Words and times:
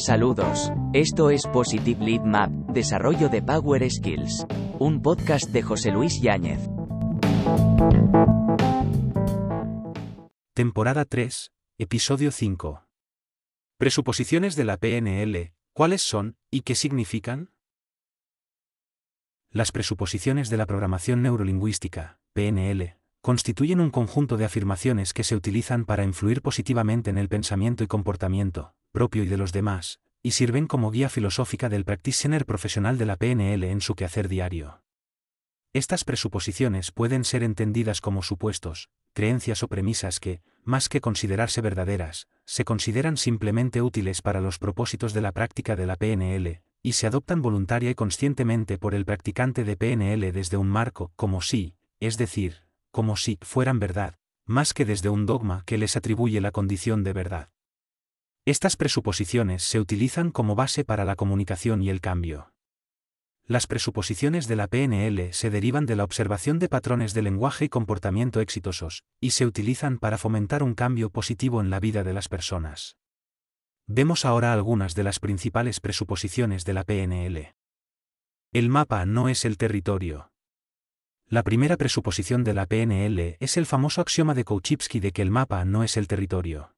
Saludos. 0.00 0.72
Esto 0.94 1.28
es 1.28 1.46
Positive 1.46 2.02
Lead 2.02 2.22
Map, 2.22 2.50
Desarrollo 2.72 3.28
de 3.28 3.42
Power 3.42 3.88
Skills. 3.90 4.46
Un 4.78 5.02
podcast 5.02 5.50
de 5.50 5.60
José 5.60 5.90
Luis 5.90 6.22
Yáñez. 6.22 6.58
Temporada 10.54 11.04
3, 11.04 11.52
Episodio 11.78 12.30
5. 12.32 12.86
Presuposiciones 13.76 14.56
de 14.56 14.64
la 14.64 14.78
PNL, 14.78 15.52
¿cuáles 15.74 16.00
son 16.00 16.38
y 16.50 16.62
qué 16.62 16.74
significan? 16.74 17.50
Las 19.50 19.70
presuposiciones 19.70 20.48
de 20.48 20.56
la 20.56 20.64
programación 20.64 21.20
neurolingüística, 21.20 22.18
PNL, 22.32 22.96
constituyen 23.22 23.80
un 23.80 23.90
conjunto 23.90 24.36
de 24.36 24.46
afirmaciones 24.46 25.12
que 25.12 25.24
se 25.24 25.36
utilizan 25.36 25.84
para 25.84 26.04
influir 26.04 26.40
positivamente 26.40 27.10
en 27.10 27.18
el 27.18 27.28
pensamiento 27.28 27.84
y 27.84 27.86
comportamiento, 27.86 28.74
propio 28.92 29.22
y 29.22 29.26
de 29.26 29.36
los 29.36 29.52
demás, 29.52 30.00
y 30.22 30.32
sirven 30.32 30.66
como 30.66 30.90
guía 30.90 31.08
filosófica 31.08 31.68
del 31.68 31.84
practitioner 31.84 32.46
profesional 32.46 32.98
de 32.98 33.06
la 33.06 33.16
PNL 33.16 33.64
en 33.64 33.80
su 33.80 33.94
quehacer 33.94 34.28
diario. 34.28 34.82
Estas 35.72 36.04
presuposiciones 36.04 36.90
pueden 36.90 37.24
ser 37.24 37.42
entendidas 37.42 38.00
como 38.00 38.22
supuestos, 38.22 38.88
creencias 39.12 39.62
o 39.62 39.68
premisas 39.68 40.18
que, 40.18 40.42
más 40.64 40.88
que 40.88 41.00
considerarse 41.00 41.60
verdaderas, 41.60 42.26
se 42.44 42.64
consideran 42.64 43.16
simplemente 43.16 43.82
útiles 43.82 44.22
para 44.22 44.40
los 44.40 44.58
propósitos 44.58 45.12
de 45.12 45.20
la 45.20 45.32
práctica 45.32 45.76
de 45.76 45.86
la 45.86 45.96
PNL, 45.96 46.62
y 46.82 46.92
se 46.92 47.06
adoptan 47.06 47.42
voluntaria 47.42 47.90
y 47.90 47.94
conscientemente 47.94 48.78
por 48.78 48.94
el 48.94 49.04
practicante 49.04 49.64
de 49.64 49.76
PNL 49.76 50.32
desde 50.32 50.56
un 50.56 50.68
marco, 50.68 51.12
como 51.16 51.40
si, 51.40 51.76
es 52.00 52.16
decir, 52.16 52.69
como 52.90 53.16
si 53.16 53.38
fueran 53.42 53.78
verdad, 53.78 54.16
más 54.46 54.74
que 54.74 54.84
desde 54.84 55.08
un 55.08 55.26
dogma 55.26 55.62
que 55.66 55.78
les 55.78 55.96
atribuye 55.96 56.40
la 56.40 56.50
condición 56.50 57.04
de 57.04 57.12
verdad. 57.12 57.50
Estas 58.44 58.76
presuposiciones 58.76 59.62
se 59.62 59.78
utilizan 59.78 60.30
como 60.30 60.54
base 60.54 60.84
para 60.84 61.04
la 61.04 61.14
comunicación 61.14 61.82
y 61.82 61.90
el 61.90 62.00
cambio. 62.00 62.52
Las 63.46 63.66
presuposiciones 63.66 64.46
de 64.46 64.56
la 64.56 64.68
PNL 64.68 65.32
se 65.32 65.50
derivan 65.50 65.84
de 65.84 65.96
la 65.96 66.04
observación 66.04 66.58
de 66.58 66.68
patrones 66.68 67.14
de 67.14 67.22
lenguaje 67.22 67.64
y 67.64 67.68
comportamiento 67.68 68.40
exitosos, 68.40 69.02
y 69.20 69.30
se 69.30 69.44
utilizan 69.44 69.98
para 69.98 70.18
fomentar 70.18 70.62
un 70.62 70.74
cambio 70.74 71.10
positivo 71.10 71.60
en 71.60 71.68
la 71.68 71.80
vida 71.80 72.04
de 72.04 72.12
las 72.12 72.28
personas. 72.28 72.96
Vemos 73.88 74.24
ahora 74.24 74.52
algunas 74.52 74.94
de 74.94 75.02
las 75.02 75.18
principales 75.18 75.80
presuposiciones 75.80 76.64
de 76.64 76.74
la 76.74 76.84
PNL. 76.84 77.54
El 78.52 78.68
mapa 78.68 79.04
no 79.04 79.28
es 79.28 79.44
el 79.44 79.58
territorio. 79.58 80.29
La 81.32 81.44
primera 81.44 81.76
presuposición 81.76 82.42
de 82.42 82.54
la 82.54 82.66
PNL 82.66 83.36
es 83.38 83.56
el 83.56 83.64
famoso 83.64 84.00
axioma 84.00 84.34
de 84.34 84.42
Kouchibsky 84.42 84.98
de 84.98 85.12
que 85.12 85.22
el 85.22 85.30
mapa 85.30 85.64
no 85.64 85.84
es 85.84 85.96
el 85.96 86.08
territorio. 86.08 86.74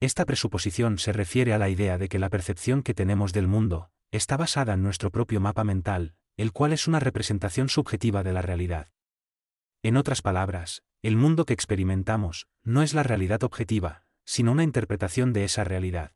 Esta 0.00 0.24
presuposición 0.24 0.98
se 0.98 1.12
refiere 1.12 1.52
a 1.52 1.58
la 1.58 1.68
idea 1.68 1.96
de 1.96 2.08
que 2.08 2.18
la 2.18 2.28
percepción 2.28 2.82
que 2.82 2.92
tenemos 2.92 3.32
del 3.32 3.46
mundo 3.46 3.92
está 4.10 4.36
basada 4.36 4.74
en 4.74 4.82
nuestro 4.82 5.12
propio 5.12 5.40
mapa 5.40 5.62
mental, 5.62 6.16
el 6.36 6.50
cual 6.50 6.72
es 6.72 6.88
una 6.88 6.98
representación 6.98 7.68
subjetiva 7.68 8.24
de 8.24 8.32
la 8.32 8.42
realidad. 8.42 8.90
En 9.84 9.96
otras 9.96 10.22
palabras, 10.22 10.82
el 11.00 11.14
mundo 11.14 11.44
que 11.44 11.54
experimentamos 11.54 12.48
no 12.64 12.82
es 12.82 12.94
la 12.94 13.04
realidad 13.04 13.44
objetiva, 13.44 14.06
sino 14.24 14.50
una 14.50 14.64
interpretación 14.64 15.32
de 15.32 15.44
esa 15.44 15.62
realidad. 15.62 16.14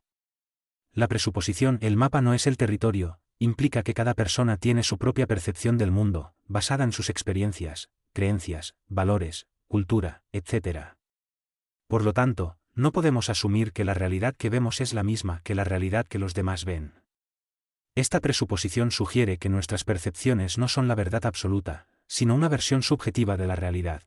La 0.91 1.07
presuposición 1.07 1.79
el 1.81 1.95
mapa 1.95 2.21
no 2.21 2.33
es 2.33 2.45
el 2.45 2.57
territorio, 2.57 3.21
implica 3.39 3.83
que 3.83 3.93
cada 3.93 4.13
persona 4.13 4.57
tiene 4.57 4.83
su 4.83 4.97
propia 4.97 5.27
percepción 5.27 5.77
del 5.77 5.91
mundo, 5.91 6.33
basada 6.45 6.83
en 6.83 6.91
sus 6.91 7.09
experiencias, 7.09 7.89
creencias, 8.13 8.75
valores, 8.87 9.47
cultura, 9.67 10.23
etc. 10.31 10.95
Por 11.87 12.03
lo 12.03 12.13
tanto, 12.13 12.57
no 12.73 12.91
podemos 12.91 13.29
asumir 13.29 13.73
que 13.73 13.85
la 13.85 13.93
realidad 13.93 14.35
que 14.35 14.49
vemos 14.49 14.81
es 14.81 14.93
la 14.93 15.03
misma 15.03 15.41
que 15.43 15.55
la 15.55 15.63
realidad 15.63 16.07
que 16.07 16.19
los 16.19 16.33
demás 16.33 16.65
ven. 16.65 16.93
Esta 17.95 18.19
presuposición 18.19 18.91
sugiere 18.91 19.37
que 19.37 19.49
nuestras 19.49 19.83
percepciones 19.83 20.57
no 20.57 20.67
son 20.67 20.87
la 20.87 20.95
verdad 20.95 21.25
absoluta, 21.25 21.87
sino 22.07 22.35
una 22.35 22.49
versión 22.49 22.83
subjetiva 22.83 23.37
de 23.37 23.47
la 23.47 23.55
realidad. 23.55 24.03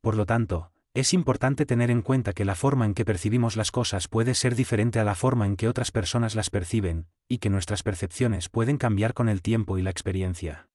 Por 0.00 0.16
lo 0.16 0.26
tanto, 0.26 0.71
es 0.94 1.14
importante 1.14 1.64
tener 1.64 1.90
en 1.90 2.02
cuenta 2.02 2.34
que 2.34 2.44
la 2.44 2.54
forma 2.54 2.84
en 2.84 2.92
que 2.92 3.06
percibimos 3.06 3.56
las 3.56 3.70
cosas 3.70 4.08
puede 4.08 4.34
ser 4.34 4.54
diferente 4.54 4.98
a 4.98 5.04
la 5.04 5.14
forma 5.14 5.46
en 5.46 5.56
que 5.56 5.68
otras 5.68 5.90
personas 5.90 6.34
las 6.34 6.50
perciben, 6.50 7.06
y 7.28 7.38
que 7.38 7.48
nuestras 7.48 7.82
percepciones 7.82 8.50
pueden 8.50 8.76
cambiar 8.76 9.14
con 9.14 9.30
el 9.30 9.40
tiempo 9.40 9.78
y 9.78 9.82
la 9.82 9.88
experiencia. 9.88 10.68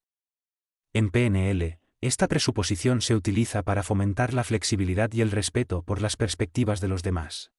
En 0.92 1.12
PNL, 1.12 1.78
esta 2.02 2.28
presuposición 2.28 3.02
se 3.02 3.16
utiliza 3.16 3.62
para 3.62 3.84
fomentar 3.84 4.34
la 4.34 4.44
flexibilidad 4.44 5.12
y 5.14 5.22
el 5.22 5.30
respeto 5.30 5.84
por 5.84 6.02
las 6.02 6.16
perspectivas 6.16 6.82
de 6.82 6.88
los 6.88 7.04
demás. 7.04 7.52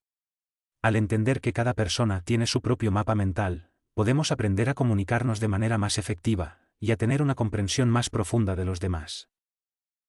Al 0.82 0.96
entender 0.96 1.40
que 1.40 1.52
cada 1.52 1.74
persona 1.74 2.22
tiene 2.22 2.46
su 2.46 2.60
propio 2.60 2.90
mapa 2.90 3.14
mental, 3.14 3.70
podemos 3.94 4.32
aprender 4.32 4.68
a 4.68 4.74
comunicarnos 4.74 5.38
de 5.38 5.48
manera 5.48 5.78
más 5.78 5.96
efectiva, 5.96 6.58
y 6.80 6.90
a 6.90 6.96
tener 6.96 7.22
una 7.22 7.36
comprensión 7.36 7.88
más 7.88 8.10
profunda 8.10 8.56
de 8.56 8.64
los 8.64 8.80
demás 8.80 9.28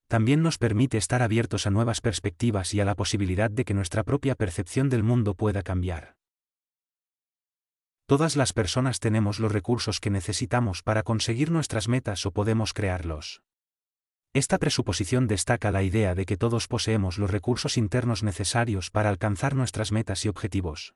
también 0.09 0.41
nos 0.41 0.57
permite 0.57 0.97
estar 0.97 1.21
abiertos 1.21 1.67
a 1.67 1.69
nuevas 1.69 2.01
perspectivas 2.01 2.73
y 2.73 2.81
a 2.81 2.85
la 2.85 2.95
posibilidad 2.95 3.51
de 3.51 3.63
que 3.63 3.75
nuestra 3.75 4.03
propia 4.03 4.33
percepción 4.33 4.89
del 4.89 5.03
mundo 5.03 5.35
pueda 5.35 5.61
cambiar. 5.61 6.15
Todas 8.07 8.35
las 8.35 8.51
personas 8.51 8.99
tenemos 8.99 9.39
los 9.39 9.51
recursos 9.51 9.99
que 9.99 10.09
necesitamos 10.09 10.81
para 10.81 11.03
conseguir 11.03 11.51
nuestras 11.51 11.87
metas 11.87 12.25
o 12.25 12.31
podemos 12.31 12.73
crearlos. 12.73 13.43
Esta 14.33 14.57
presuposición 14.57 15.27
destaca 15.27 15.69
la 15.69 15.83
idea 15.83 16.15
de 16.15 16.25
que 16.25 16.37
todos 16.37 16.67
poseemos 16.67 17.19
los 17.19 17.29
recursos 17.29 17.77
internos 17.77 18.23
necesarios 18.23 18.89
para 18.89 19.09
alcanzar 19.09 19.53
nuestras 19.53 19.91
metas 19.91 20.25
y 20.25 20.27
objetivos. 20.27 20.95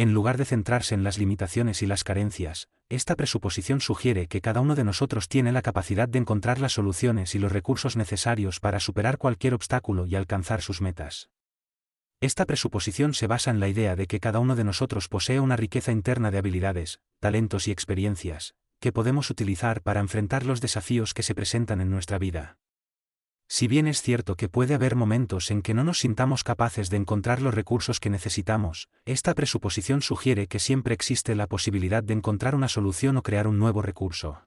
En 0.00 0.14
lugar 0.14 0.38
de 0.38 0.46
centrarse 0.46 0.94
en 0.94 1.04
las 1.04 1.18
limitaciones 1.18 1.82
y 1.82 1.86
las 1.86 2.04
carencias, 2.04 2.70
esta 2.88 3.16
presuposición 3.16 3.82
sugiere 3.82 4.28
que 4.28 4.40
cada 4.40 4.62
uno 4.62 4.74
de 4.74 4.82
nosotros 4.82 5.28
tiene 5.28 5.52
la 5.52 5.60
capacidad 5.60 6.08
de 6.08 6.18
encontrar 6.18 6.58
las 6.58 6.72
soluciones 6.72 7.34
y 7.34 7.38
los 7.38 7.52
recursos 7.52 7.98
necesarios 7.98 8.60
para 8.60 8.80
superar 8.80 9.18
cualquier 9.18 9.52
obstáculo 9.52 10.06
y 10.06 10.16
alcanzar 10.16 10.62
sus 10.62 10.80
metas. 10.80 11.28
Esta 12.22 12.46
presuposición 12.46 13.12
se 13.12 13.26
basa 13.26 13.50
en 13.50 13.60
la 13.60 13.68
idea 13.68 13.94
de 13.94 14.06
que 14.06 14.20
cada 14.20 14.38
uno 14.38 14.56
de 14.56 14.64
nosotros 14.64 15.06
posee 15.06 15.38
una 15.38 15.56
riqueza 15.56 15.92
interna 15.92 16.30
de 16.30 16.38
habilidades, 16.38 17.00
talentos 17.18 17.68
y 17.68 17.70
experiencias, 17.70 18.54
que 18.80 18.92
podemos 18.92 19.28
utilizar 19.28 19.82
para 19.82 20.00
enfrentar 20.00 20.46
los 20.46 20.62
desafíos 20.62 21.12
que 21.12 21.22
se 21.22 21.34
presentan 21.34 21.82
en 21.82 21.90
nuestra 21.90 22.16
vida. 22.16 22.56
Si 23.52 23.66
bien 23.66 23.88
es 23.88 24.00
cierto 24.00 24.36
que 24.36 24.48
puede 24.48 24.74
haber 24.74 24.94
momentos 24.94 25.50
en 25.50 25.60
que 25.60 25.74
no 25.74 25.82
nos 25.82 25.98
sintamos 25.98 26.44
capaces 26.44 26.88
de 26.88 26.96
encontrar 26.96 27.42
los 27.42 27.52
recursos 27.52 27.98
que 27.98 28.08
necesitamos, 28.08 28.88
esta 29.04 29.34
presuposición 29.34 30.02
sugiere 30.02 30.46
que 30.46 30.60
siempre 30.60 30.94
existe 30.94 31.34
la 31.34 31.48
posibilidad 31.48 32.04
de 32.04 32.14
encontrar 32.14 32.54
una 32.54 32.68
solución 32.68 33.16
o 33.16 33.24
crear 33.24 33.48
un 33.48 33.58
nuevo 33.58 33.82
recurso. 33.82 34.44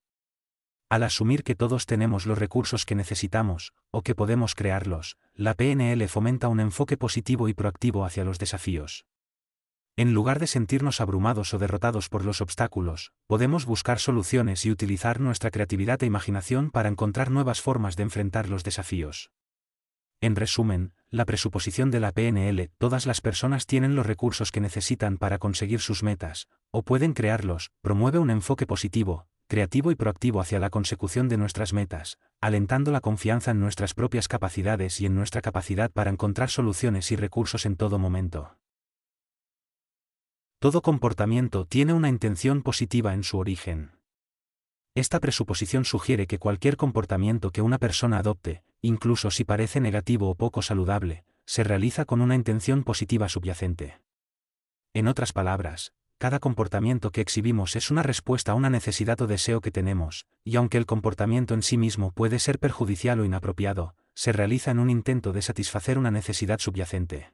Al 0.88 1.04
asumir 1.04 1.44
que 1.44 1.54
todos 1.54 1.86
tenemos 1.86 2.26
los 2.26 2.38
recursos 2.38 2.86
que 2.86 2.96
necesitamos, 2.96 3.74
o 3.92 4.04
que 4.04 4.16
podemos 4.16 4.56
crearlos, 4.56 5.18
la 5.34 5.54
PNL 5.54 6.08
fomenta 6.08 6.48
un 6.48 6.62
enfoque 6.62 6.96
positivo 6.96 7.50
y 7.50 7.54
proactivo 7.54 8.06
hacia 8.06 8.24
los 8.24 8.40
desafíos. 8.40 9.06
En 9.96 10.16
lugar 10.16 10.40
de 10.40 10.48
sentirnos 10.48 11.02
abrumados 11.02 11.54
o 11.54 11.60
derrotados 11.60 12.10
por 12.10 12.26
los 12.26 12.42
obstáculos, 12.42 13.14
podemos 13.28 13.68
buscar 13.68 14.00
soluciones 14.00 14.66
y 14.66 14.72
utilizar 14.72 15.20
nuestra 15.20 15.52
creatividad 15.52 16.02
e 16.02 16.08
imaginación 16.08 16.72
para 16.72 16.90
encontrar 16.90 17.30
nuevas 17.30 17.62
formas 17.62 17.96
de 17.96 18.02
enfrentar 18.02 18.50
los 18.50 18.64
desafíos. 18.64 19.30
En 20.20 20.36
resumen, 20.36 20.94
la 21.12 21.26
presuposición 21.26 21.92
de 21.92 22.00
la 22.00 22.12
PNL, 22.12 22.72
todas 22.80 23.06
las 23.06 23.22
personas 23.22 23.68
tienen 23.68 23.94
los 23.94 24.08
recursos 24.08 24.52
que 24.52 24.62
necesitan 24.62 25.20
para 25.20 25.38
conseguir 25.38 25.80
sus 25.80 26.02
metas, 26.02 26.48
o 26.72 26.82
pueden 26.82 27.14
crearlos, 27.14 27.70
promueve 27.82 28.18
un 28.18 28.32
enfoque 28.32 28.66
positivo, 28.66 29.28
creativo 29.48 29.92
y 29.92 29.96
proactivo 29.96 30.42
hacia 30.42 30.58
la 30.58 30.72
consecución 30.72 31.30
de 31.30 31.38
nuestras 31.38 31.72
metas, 31.72 32.18
alentando 32.42 32.92
la 32.92 33.02
confianza 33.02 33.52
en 33.52 33.60
nuestras 33.60 33.94
propias 33.94 34.28
capacidades 34.28 35.00
y 35.02 35.06
en 35.06 35.14
nuestra 35.14 35.42
capacidad 35.42 35.92
para 35.92 36.10
encontrar 36.10 36.50
soluciones 36.50 37.12
y 37.12 37.16
recursos 37.16 37.68
en 37.68 37.76
todo 37.76 38.00
momento. 38.00 38.58
Todo 40.64 40.82
comportamiento 40.82 41.66
tiene 41.66 41.92
una 41.92 42.08
intención 42.08 42.62
positiva 42.62 43.14
en 43.14 43.24
su 43.24 43.38
origen. 43.38 44.00
Esta 44.96 45.20
presuposición 45.20 45.84
sugiere 45.84 46.26
que 46.26 46.40
cualquier 46.40 46.78
comportamiento 46.78 47.52
que 47.52 47.62
una 47.62 47.80
persona 47.80 48.20
adopte, 48.20 48.64
incluso 48.82 49.30
si 49.30 49.44
parece 49.44 49.82
negativo 49.82 50.30
o 50.30 50.36
poco 50.36 50.62
saludable, 50.62 51.26
se 51.46 51.66
realiza 51.66 52.06
con 52.06 52.22
una 52.22 52.36
intención 52.36 52.86
positiva 52.86 53.28
subyacente. 53.28 54.00
En 54.94 55.10
otras 55.10 55.34
palabras, 55.34 55.92
cada 56.18 56.40
comportamiento 56.40 57.12
que 57.12 57.20
exhibimos 57.20 57.76
es 57.76 57.92
una 57.92 58.02
respuesta 58.02 58.54
a 58.54 58.56
una 58.56 58.70
necesidad 58.70 59.20
o 59.20 59.28
deseo 59.28 59.60
que 59.60 59.70
tenemos, 59.70 60.28
y 60.46 60.56
aunque 60.56 60.78
el 60.78 60.86
comportamiento 60.86 61.56
en 61.56 61.62
sí 61.62 61.78
mismo 61.78 62.14
puede 62.14 62.40
ser 62.40 62.58
perjudicial 62.58 63.20
o 63.20 63.26
inapropiado, 63.26 63.96
se 64.14 64.32
realiza 64.32 64.72
en 64.72 64.80
un 64.80 64.90
intento 64.90 65.34
de 65.34 65.42
satisfacer 65.42 65.98
una 65.98 66.10
necesidad 66.10 66.60
subyacente. 66.60 67.34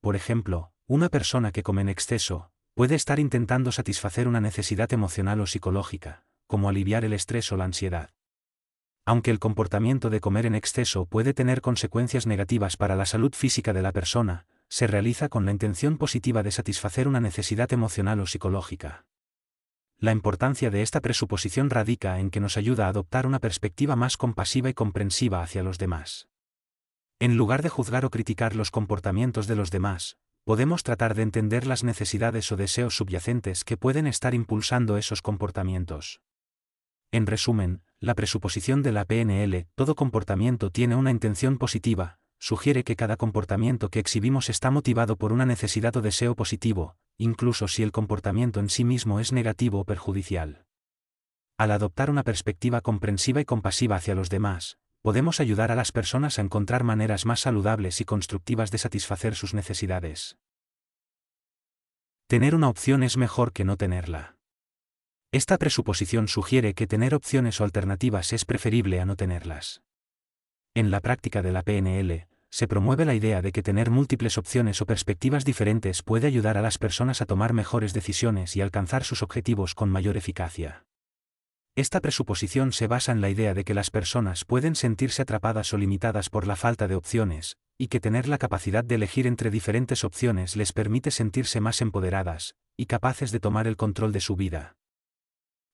Por 0.00 0.16
ejemplo, 0.16 0.72
una 0.90 1.08
persona 1.08 1.52
que 1.52 1.62
come 1.62 1.82
en 1.82 1.88
exceso, 1.88 2.50
puede 2.74 2.96
estar 2.96 3.20
intentando 3.20 3.70
satisfacer 3.70 4.26
una 4.26 4.40
necesidad 4.40 4.92
emocional 4.92 5.40
o 5.40 5.46
psicológica, 5.46 6.24
como 6.48 6.68
aliviar 6.68 7.04
el 7.04 7.12
estrés 7.12 7.52
o 7.52 7.56
la 7.56 7.62
ansiedad. 7.62 8.10
Aunque 9.04 9.30
el 9.30 9.38
comportamiento 9.38 10.10
de 10.10 10.20
comer 10.20 10.46
en 10.46 10.56
exceso 10.56 11.06
puede 11.06 11.32
tener 11.32 11.60
consecuencias 11.60 12.26
negativas 12.26 12.76
para 12.76 12.96
la 12.96 13.06
salud 13.06 13.32
física 13.36 13.72
de 13.72 13.82
la 13.82 13.92
persona, 13.92 14.46
se 14.68 14.88
realiza 14.88 15.28
con 15.28 15.44
la 15.44 15.52
intención 15.52 15.96
positiva 15.96 16.42
de 16.42 16.50
satisfacer 16.50 17.06
una 17.06 17.20
necesidad 17.20 17.72
emocional 17.72 18.18
o 18.18 18.26
psicológica. 18.26 19.06
La 19.96 20.10
importancia 20.10 20.70
de 20.70 20.82
esta 20.82 21.00
presuposición 21.00 21.70
radica 21.70 22.18
en 22.18 22.30
que 22.30 22.40
nos 22.40 22.56
ayuda 22.56 22.86
a 22.86 22.88
adoptar 22.88 23.28
una 23.28 23.38
perspectiva 23.38 23.94
más 23.94 24.16
compasiva 24.16 24.68
y 24.68 24.74
comprensiva 24.74 25.40
hacia 25.40 25.62
los 25.62 25.78
demás. 25.78 26.26
En 27.20 27.36
lugar 27.36 27.62
de 27.62 27.68
juzgar 27.68 28.04
o 28.04 28.10
criticar 28.10 28.56
los 28.56 28.72
comportamientos 28.72 29.46
de 29.46 29.54
los 29.54 29.70
demás, 29.70 30.16
podemos 30.44 30.82
tratar 30.82 31.14
de 31.14 31.22
entender 31.22 31.66
las 31.66 31.84
necesidades 31.84 32.50
o 32.52 32.56
deseos 32.56 32.96
subyacentes 32.96 33.64
que 33.64 33.76
pueden 33.76 34.06
estar 34.06 34.34
impulsando 34.34 34.96
esos 34.96 35.22
comportamientos. 35.22 36.20
En 37.12 37.26
resumen, 37.26 37.82
la 37.98 38.14
presuposición 38.14 38.82
de 38.82 38.92
la 38.92 39.04
PNL, 39.04 39.66
todo 39.74 39.94
comportamiento 39.94 40.70
tiene 40.70 40.96
una 40.96 41.10
intención 41.10 41.58
positiva, 41.58 42.18
sugiere 42.38 42.84
que 42.84 42.96
cada 42.96 43.16
comportamiento 43.16 43.90
que 43.90 43.98
exhibimos 43.98 44.48
está 44.48 44.70
motivado 44.70 45.16
por 45.16 45.32
una 45.32 45.44
necesidad 45.44 45.96
o 45.96 46.00
deseo 46.00 46.34
positivo, 46.34 46.96
incluso 47.18 47.68
si 47.68 47.82
el 47.82 47.92
comportamiento 47.92 48.60
en 48.60 48.70
sí 48.70 48.84
mismo 48.84 49.20
es 49.20 49.32
negativo 49.32 49.80
o 49.80 49.84
perjudicial. 49.84 50.64
Al 51.58 51.72
adoptar 51.72 52.08
una 52.08 52.22
perspectiva 52.22 52.80
comprensiva 52.80 53.42
y 53.42 53.44
compasiva 53.44 53.96
hacia 53.96 54.14
los 54.14 54.30
demás, 54.30 54.78
podemos 55.02 55.40
ayudar 55.40 55.72
a 55.72 55.74
las 55.74 55.92
personas 55.92 56.38
a 56.38 56.42
encontrar 56.42 56.84
maneras 56.84 57.26
más 57.26 57.40
saludables 57.40 58.00
y 58.00 58.04
constructivas 58.04 58.70
de 58.70 58.78
satisfacer 58.78 59.34
sus 59.34 59.54
necesidades. 59.54 60.36
Tener 62.26 62.54
una 62.54 62.68
opción 62.68 63.02
es 63.02 63.16
mejor 63.16 63.52
que 63.52 63.64
no 63.64 63.76
tenerla. 63.76 64.36
Esta 65.32 65.58
presuposición 65.58 66.28
sugiere 66.28 66.74
que 66.74 66.86
tener 66.86 67.14
opciones 67.14 67.60
o 67.60 67.64
alternativas 67.64 68.32
es 68.32 68.44
preferible 68.44 69.00
a 69.00 69.06
no 69.06 69.16
tenerlas. 69.16 69.82
En 70.74 70.90
la 70.90 71.00
práctica 71.00 71.42
de 71.42 71.52
la 71.52 71.62
PNL, 71.62 72.28
se 72.50 72.66
promueve 72.66 73.04
la 73.04 73.14
idea 73.14 73.42
de 73.42 73.52
que 73.52 73.62
tener 73.62 73.90
múltiples 73.90 74.36
opciones 74.36 74.82
o 74.82 74.86
perspectivas 74.86 75.44
diferentes 75.44 76.02
puede 76.02 76.26
ayudar 76.26 76.58
a 76.58 76.62
las 76.62 76.78
personas 76.78 77.20
a 77.20 77.26
tomar 77.26 77.52
mejores 77.52 77.92
decisiones 77.92 78.56
y 78.56 78.60
alcanzar 78.60 79.04
sus 79.04 79.22
objetivos 79.22 79.74
con 79.74 79.88
mayor 79.88 80.16
eficacia. 80.16 80.84
Esta 81.76 82.00
presuposición 82.00 82.72
se 82.72 82.88
basa 82.88 83.12
en 83.12 83.20
la 83.20 83.30
idea 83.30 83.54
de 83.54 83.64
que 83.64 83.74
las 83.74 83.90
personas 83.90 84.44
pueden 84.44 84.74
sentirse 84.74 85.22
atrapadas 85.22 85.72
o 85.72 85.78
limitadas 85.78 86.28
por 86.28 86.46
la 86.46 86.56
falta 86.56 86.88
de 86.88 86.96
opciones, 86.96 87.56
y 87.78 87.88
que 87.88 88.00
tener 88.00 88.28
la 88.28 88.38
capacidad 88.38 88.84
de 88.84 88.96
elegir 88.96 89.26
entre 89.26 89.50
diferentes 89.50 90.04
opciones 90.04 90.56
les 90.56 90.72
permite 90.72 91.10
sentirse 91.10 91.60
más 91.60 91.80
empoderadas, 91.80 92.56
y 92.76 92.86
capaces 92.86 93.30
de 93.30 93.40
tomar 93.40 93.66
el 93.66 93.76
control 93.76 94.12
de 94.12 94.20
su 94.20 94.36
vida. 94.36 94.76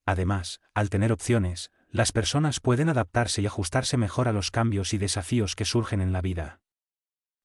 Además, 0.05 0.61
al 0.75 0.91
tener 0.91 1.13
opciones, 1.13 1.73
las 1.89 2.13
personas 2.13 2.61
pueden 2.61 2.89
adaptarse 2.89 3.43
y 3.43 3.47
ajustarse 3.47 3.97
mejor 3.97 4.29
a 4.29 4.33
los 4.33 4.51
cambios 4.51 4.93
y 4.93 4.99
desafíos 4.99 5.57
que 5.57 5.65
surgen 5.65 6.01
en 6.01 6.13
la 6.13 6.21
vida. 6.21 6.61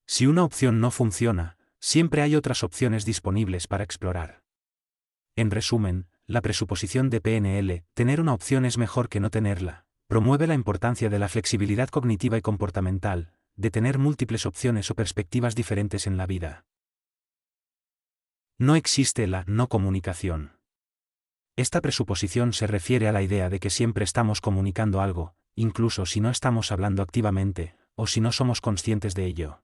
Si 0.06 0.28
una 0.28 0.44
opción 0.44 0.80
no 0.82 0.92
funciona, 0.92 1.58
siempre 1.80 2.22
hay 2.22 2.36
otras 2.36 2.64
opciones 2.64 3.06
disponibles 3.06 3.68
para 3.68 3.84
explorar. 3.84 4.44
En 5.36 5.50
resumen, 5.50 6.08
la 6.28 6.42
presuposición 6.42 7.10
de 7.10 7.22
PNL, 7.22 7.84
tener 7.94 8.22
una 8.22 8.34
opción 8.34 8.66
es 8.66 8.78
mejor 8.78 9.10
que 9.10 9.20
no 9.20 9.30
tenerla, 9.30 9.86
promueve 10.08 10.48
la 10.48 10.54
importancia 10.54 11.10
de 11.10 11.20
la 11.20 11.30
flexibilidad 11.30 11.90
cognitiva 11.90 12.38
y 12.38 12.42
comportamental, 12.42 13.34
de 13.56 13.72
tener 13.72 13.98
múltiples 13.98 14.46
opciones 14.46 14.90
o 14.92 14.96
perspectivas 14.96 15.56
diferentes 15.56 16.08
en 16.08 16.18
la 16.18 16.26
vida. 16.26 16.66
No 18.58 18.76
existe 18.76 19.28
la 19.28 19.44
no 19.48 19.68
comunicación. 19.68 20.58
Esta 21.56 21.82
presuposición 21.82 22.54
se 22.54 22.68
refiere 22.68 23.08
a 23.08 23.12
la 23.12 23.22
idea 23.22 23.50
de 23.50 23.60
que 23.60 23.70
siempre 23.70 24.04
estamos 24.04 24.40
comunicando 24.40 25.02
algo, 25.02 25.36
incluso 25.56 26.06
si 26.06 26.22
no 26.22 26.30
estamos 26.30 26.72
hablando 26.72 27.02
activamente, 27.02 27.76
o 27.96 28.08
si 28.08 28.22
no 28.22 28.32
somos 28.32 28.62
conscientes 28.62 29.16
de 29.16 29.26
ello. 29.26 29.62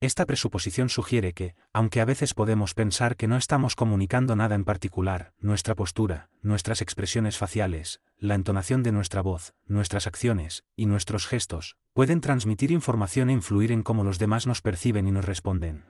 Esta 0.00 0.26
presuposición 0.26 0.90
sugiere 0.90 1.32
que, 1.32 1.56
aunque 1.72 2.00
a 2.00 2.04
veces 2.04 2.32
podemos 2.32 2.72
pensar 2.72 3.16
que 3.16 3.26
no 3.26 3.36
estamos 3.36 3.74
comunicando 3.74 4.36
nada 4.36 4.54
en 4.54 4.64
particular, 4.64 5.32
nuestra 5.40 5.74
postura, 5.74 6.30
nuestras 6.40 6.82
expresiones 6.82 7.36
faciales, 7.36 8.00
la 8.16 8.36
entonación 8.36 8.84
de 8.84 8.92
nuestra 8.92 9.22
voz, 9.22 9.54
nuestras 9.66 10.06
acciones, 10.06 10.64
y 10.76 10.86
nuestros 10.86 11.26
gestos, 11.26 11.76
pueden 11.94 12.20
transmitir 12.20 12.70
información 12.70 13.28
e 13.28 13.32
influir 13.32 13.72
en 13.72 13.82
cómo 13.82 14.04
los 14.04 14.20
demás 14.20 14.46
nos 14.46 14.62
perciben 14.62 15.08
y 15.08 15.10
nos 15.10 15.24
responden. 15.24 15.86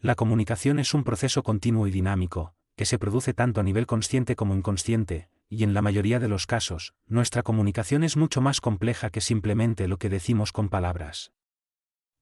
La 0.00 0.14
comunicación 0.14 0.78
es 0.78 0.94
un 0.94 1.04
proceso 1.04 1.42
continuo 1.42 1.86
y 1.86 1.90
dinámico, 1.90 2.54
que 2.76 2.86
se 2.86 2.98
produce 2.98 3.34
tanto 3.34 3.60
a 3.60 3.62
nivel 3.62 3.86
consciente 3.86 4.36
como 4.36 4.54
inconsciente, 4.54 5.28
y 5.50 5.64
en 5.64 5.74
la 5.74 5.82
mayoría 5.82 6.18
de 6.18 6.28
los 6.28 6.46
casos, 6.46 6.94
nuestra 7.06 7.42
comunicación 7.42 8.04
es 8.04 8.16
mucho 8.16 8.40
más 8.40 8.62
compleja 8.62 9.10
que 9.10 9.20
simplemente 9.20 9.86
lo 9.86 9.98
que 9.98 10.08
decimos 10.08 10.50
con 10.50 10.70
palabras. 10.70 11.30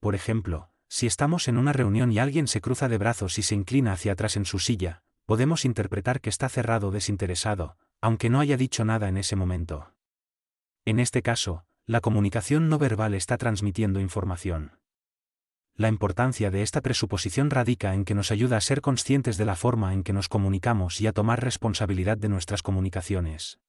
Por 0.01 0.15
ejemplo, 0.15 0.70
si 0.91 1.07
estamos 1.07 1.47
en 1.47 1.57
una 1.57 1.71
reunión 1.71 2.11
y 2.11 2.19
alguien 2.19 2.49
se 2.49 2.59
cruza 2.59 2.89
de 2.89 2.97
brazos 2.97 3.39
y 3.39 3.43
se 3.43 3.55
inclina 3.55 3.93
hacia 3.93 4.11
atrás 4.11 4.35
en 4.35 4.43
su 4.43 4.59
silla, 4.59 5.03
podemos 5.25 5.63
interpretar 5.63 6.19
que 6.19 6.29
está 6.29 6.49
cerrado 6.49 6.89
o 6.89 6.91
desinteresado, 6.91 7.77
aunque 8.01 8.29
no 8.29 8.41
haya 8.41 8.57
dicho 8.57 8.83
nada 8.83 9.07
en 9.07 9.15
ese 9.15 9.37
momento. 9.37 9.93
En 10.83 10.99
este 10.99 11.21
caso, 11.21 11.63
la 11.85 12.01
comunicación 12.01 12.67
no 12.67 12.77
verbal 12.77 13.13
está 13.13 13.37
transmitiendo 13.37 14.01
información. 14.01 14.79
La 15.75 15.87
importancia 15.87 16.51
de 16.51 16.61
esta 16.61 16.81
presuposición 16.81 17.51
radica 17.51 17.93
en 17.93 18.03
que 18.03 18.13
nos 18.13 18.29
ayuda 18.29 18.57
a 18.57 18.61
ser 18.61 18.81
conscientes 18.81 19.37
de 19.37 19.45
la 19.45 19.55
forma 19.55 19.93
en 19.93 20.03
que 20.03 20.11
nos 20.11 20.27
comunicamos 20.27 20.99
y 20.99 21.07
a 21.07 21.13
tomar 21.13 21.41
responsabilidad 21.41 22.17
de 22.17 22.27
nuestras 22.27 22.63
comunicaciones. 22.63 23.59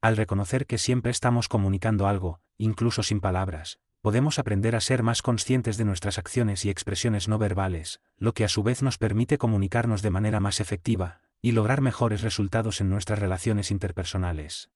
Al 0.00 0.16
reconocer 0.16 0.66
que 0.66 0.78
siempre 0.78 1.12
estamos 1.12 1.46
comunicando 1.46 2.08
algo, 2.08 2.40
incluso 2.58 3.04
sin 3.04 3.20
palabras, 3.20 3.78
podemos 4.02 4.40
aprender 4.40 4.74
a 4.74 4.80
ser 4.80 5.04
más 5.04 5.22
conscientes 5.22 5.76
de 5.76 5.84
nuestras 5.84 6.18
acciones 6.18 6.64
y 6.64 6.70
expresiones 6.70 7.28
no 7.28 7.38
verbales, 7.38 8.00
lo 8.18 8.34
que 8.34 8.44
a 8.44 8.48
su 8.48 8.64
vez 8.64 8.82
nos 8.82 8.98
permite 8.98 9.38
comunicarnos 9.38 10.02
de 10.02 10.10
manera 10.10 10.40
más 10.40 10.58
efectiva, 10.60 11.20
y 11.40 11.52
lograr 11.52 11.80
mejores 11.80 12.20
resultados 12.22 12.80
en 12.80 12.90
nuestras 12.90 13.20
relaciones 13.20 13.70
interpersonales. 13.70 14.70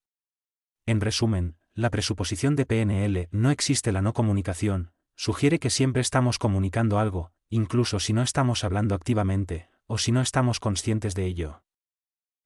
En 0.87 1.01
resumen, 1.01 1.57
la 1.75 1.91
presuposición 1.91 2.55
de 2.55 2.67
PNL 2.67 3.29
no 3.33 3.51
existe 3.51 3.91
la 3.91 4.01
no 4.01 4.13
comunicación, 4.13 4.93
sugiere 5.17 5.59
que 5.59 5.71
siempre 5.71 6.03
estamos 6.03 6.39
comunicando 6.39 7.01
algo, 7.01 7.33
incluso 7.51 7.99
si 7.99 8.13
no 8.13 8.23
estamos 8.23 8.63
hablando 8.63 8.95
activamente, 8.95 9.69
o 9.89 9.99
si 9.99 10.13
no 10.13 10.21
estamos 10.21 10.61
conscientes 10.61 11.17
de 11.17 11.27
ello. 11.27 11.65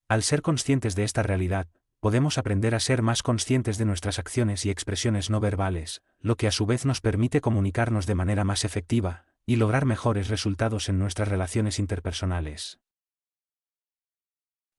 Al 0.08 0.22
ser 0.22 0.40
conscientes 0.40 0.94
de 0.94 1.04
esta 1.04 1.22
realidad, 1.22 1.68
podemos 2.00 2.38
aprender 2.38 2.74
a 2.74 2.80
ser 2.80 3.02
más 3.02 3.22
conscientes 3.22 3.76
de 3.76 3.84
nuestras 3.84 4.18
acciones 4.18 4.64
y 4.64 4.70
expresiones 4.70 5.28
no 5.28 5.40
verbales, 5.40 6.02
lo 6.20 6.36
que 6.36 6.46
a 6.46 6.52
su 6.52 6.66
vez 6.66 6.84
nos 6.84 7.00
permite 7.00 7.40
comunicarnos 7.40 8.06
de 8.06 8.14
manera 8.14 8.44
más 8.44 8.64
efectiva, 8.64 9.26
y 9.46 9.56
lograr 9.56 9.84
mejores 9.84 10.28
resultados 10.28 10.88
en 10.88 10.98
nuestras 10.98 11.28
relaciones 11.28 11.78
interpersonales. 11.78 12.78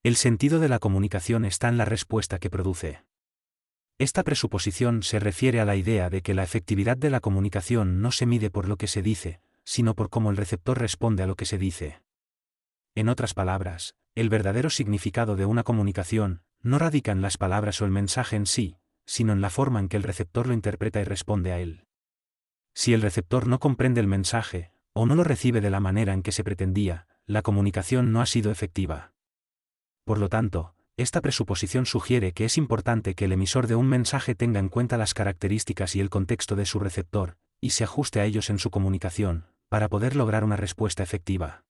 El 0.03 0.15
sentido 0.15 0.60
de 0.60 0.69
la 0.69 0.79
comunicación 0.79 1.45
está 1.45 1.67
en 1.69 1.77
la 1.77 1.86
respuesta 1.86 2.39
que 2.39 2.50
produce. 2.50 3.03
Esta 4.00 4.24
presuposición 4.24 5.03
se 5.03 5.19
refiere 5.19 5.60
a 5.60 5.65
la 5.65 5.75
idea 5.75 6.10
de 6.10 6.21
que 6.21 6.33
la 6.33 6.43
efectividad 6.43 6.98
de 6.98 7.12
la 7.12 7.19
comunicación 7.19 8.01
no 8.01 8.12
se 8.12 8.25
mide 8.25 8.50
por 8.50 8.67
lo 8.67 8.77
que 8.77 8.88
se 8.88 9.03
dice, 9.03 9.41
sino 9.63 9.93
por 9.93 10.10
cómo 10.10 10.31
el 10.31 10.38
receptor 10.38 10.79
responde 10.79 11.21
a 11.21 11.27
lo 11.27 11.36
que 11.36 11.45
se 11.45 11.60
dice. 11.60 12.01
En 12.95 13.10
otras 13.10 13.33
palabras, 13.36 13.95
el 14.15 14.29
verdadero 14.29 14.69
significado 14.69 15.36
de 15.36 15.45
una 15.45 15.63
comunicación, 15.63 16.41
no 16.62 16.79
radica 16.79 17.12
en 17.12 17.21
las 17.21 17.38
palabras 17.38 17.81
o 17.81 17.86
el 17.86 17.91
mensaje 17.91 18.36
en 18.36 18.48
sí, 18.48 18.77
sino 19.12 19.34
en 19.34 19.41
la 19.41 19.50
forma 19.50 19.82
en 19.82 19.89
que 19.89 19.98
el 19.98 20.03
receptor 20.03 20.48
lo 20.48 20.53
interpreta 20.53 21.01
y 21.01 21.03
responde 21.03 21.51
a 21.51 21.60
él. 21.60 21.84
Si 22.74 22.94
el 22.94 23.01
receptor 23.01 23.46
no 23.46 23.60
comprende 23.60 24.00
el 24.00 24.08
mensaje, 24.08 24.72
o 24.94 25.06
no 25.06 25.15
lo 25.15 25.25
recibe 25.25 25.60
de 25.60 25.70
la 25.70 25.82
manera 25.82 26.13
en 26.13 26.24
que 26.24 26.32
se 26.32 26.46
pretendía, 26.46 27.08
la 27.25 27.41
comunicación 27.41 28.13
no 28.13 28.22
ha 28.22 28.25
sido 28.25 28.51
efectiva. 28.51 29.12
Por 30.06 30.18
lo 30.18 30.30
tanto, 30.30 30.75
esta 30.96 31.20
presuposición 31.20 31.86
sugiere 31.86 32.32
que 32.32 32.46
es 32.46 32.58
importante 32.58 33.13
que 33.13 33.25
el 33.25 33.34
emisor 33.34 33.68
de 33.68 33.75
un 33.75 33.88
mensaje 33.88 34.34
tenga 34.34 34.62
en 34.62 34.70
cuenta 34.70 34.96
las 34.96 35.13
características 35.13 35.94
y 35.98 36.00
el 36.00 36.10
contexto 36.10 36.56
de 36.56 36.65
su 36.65 36.80
receptor, 36.80 37.36
y 37.60 37.72
se 37.72 37.84
ajuste 37.84 38.22
a 38.22 38.25
ellos 38.25 38.50
en 38.50 38.60
su 38.60 38.70
comunicación, 38.70 39.46
para 39.68 39.89
poder 39.89 40.15
lograr 40.15 40.46
una 40.46 40.56
respuesta 40.56 41.03
efectiva. 41.03 41.65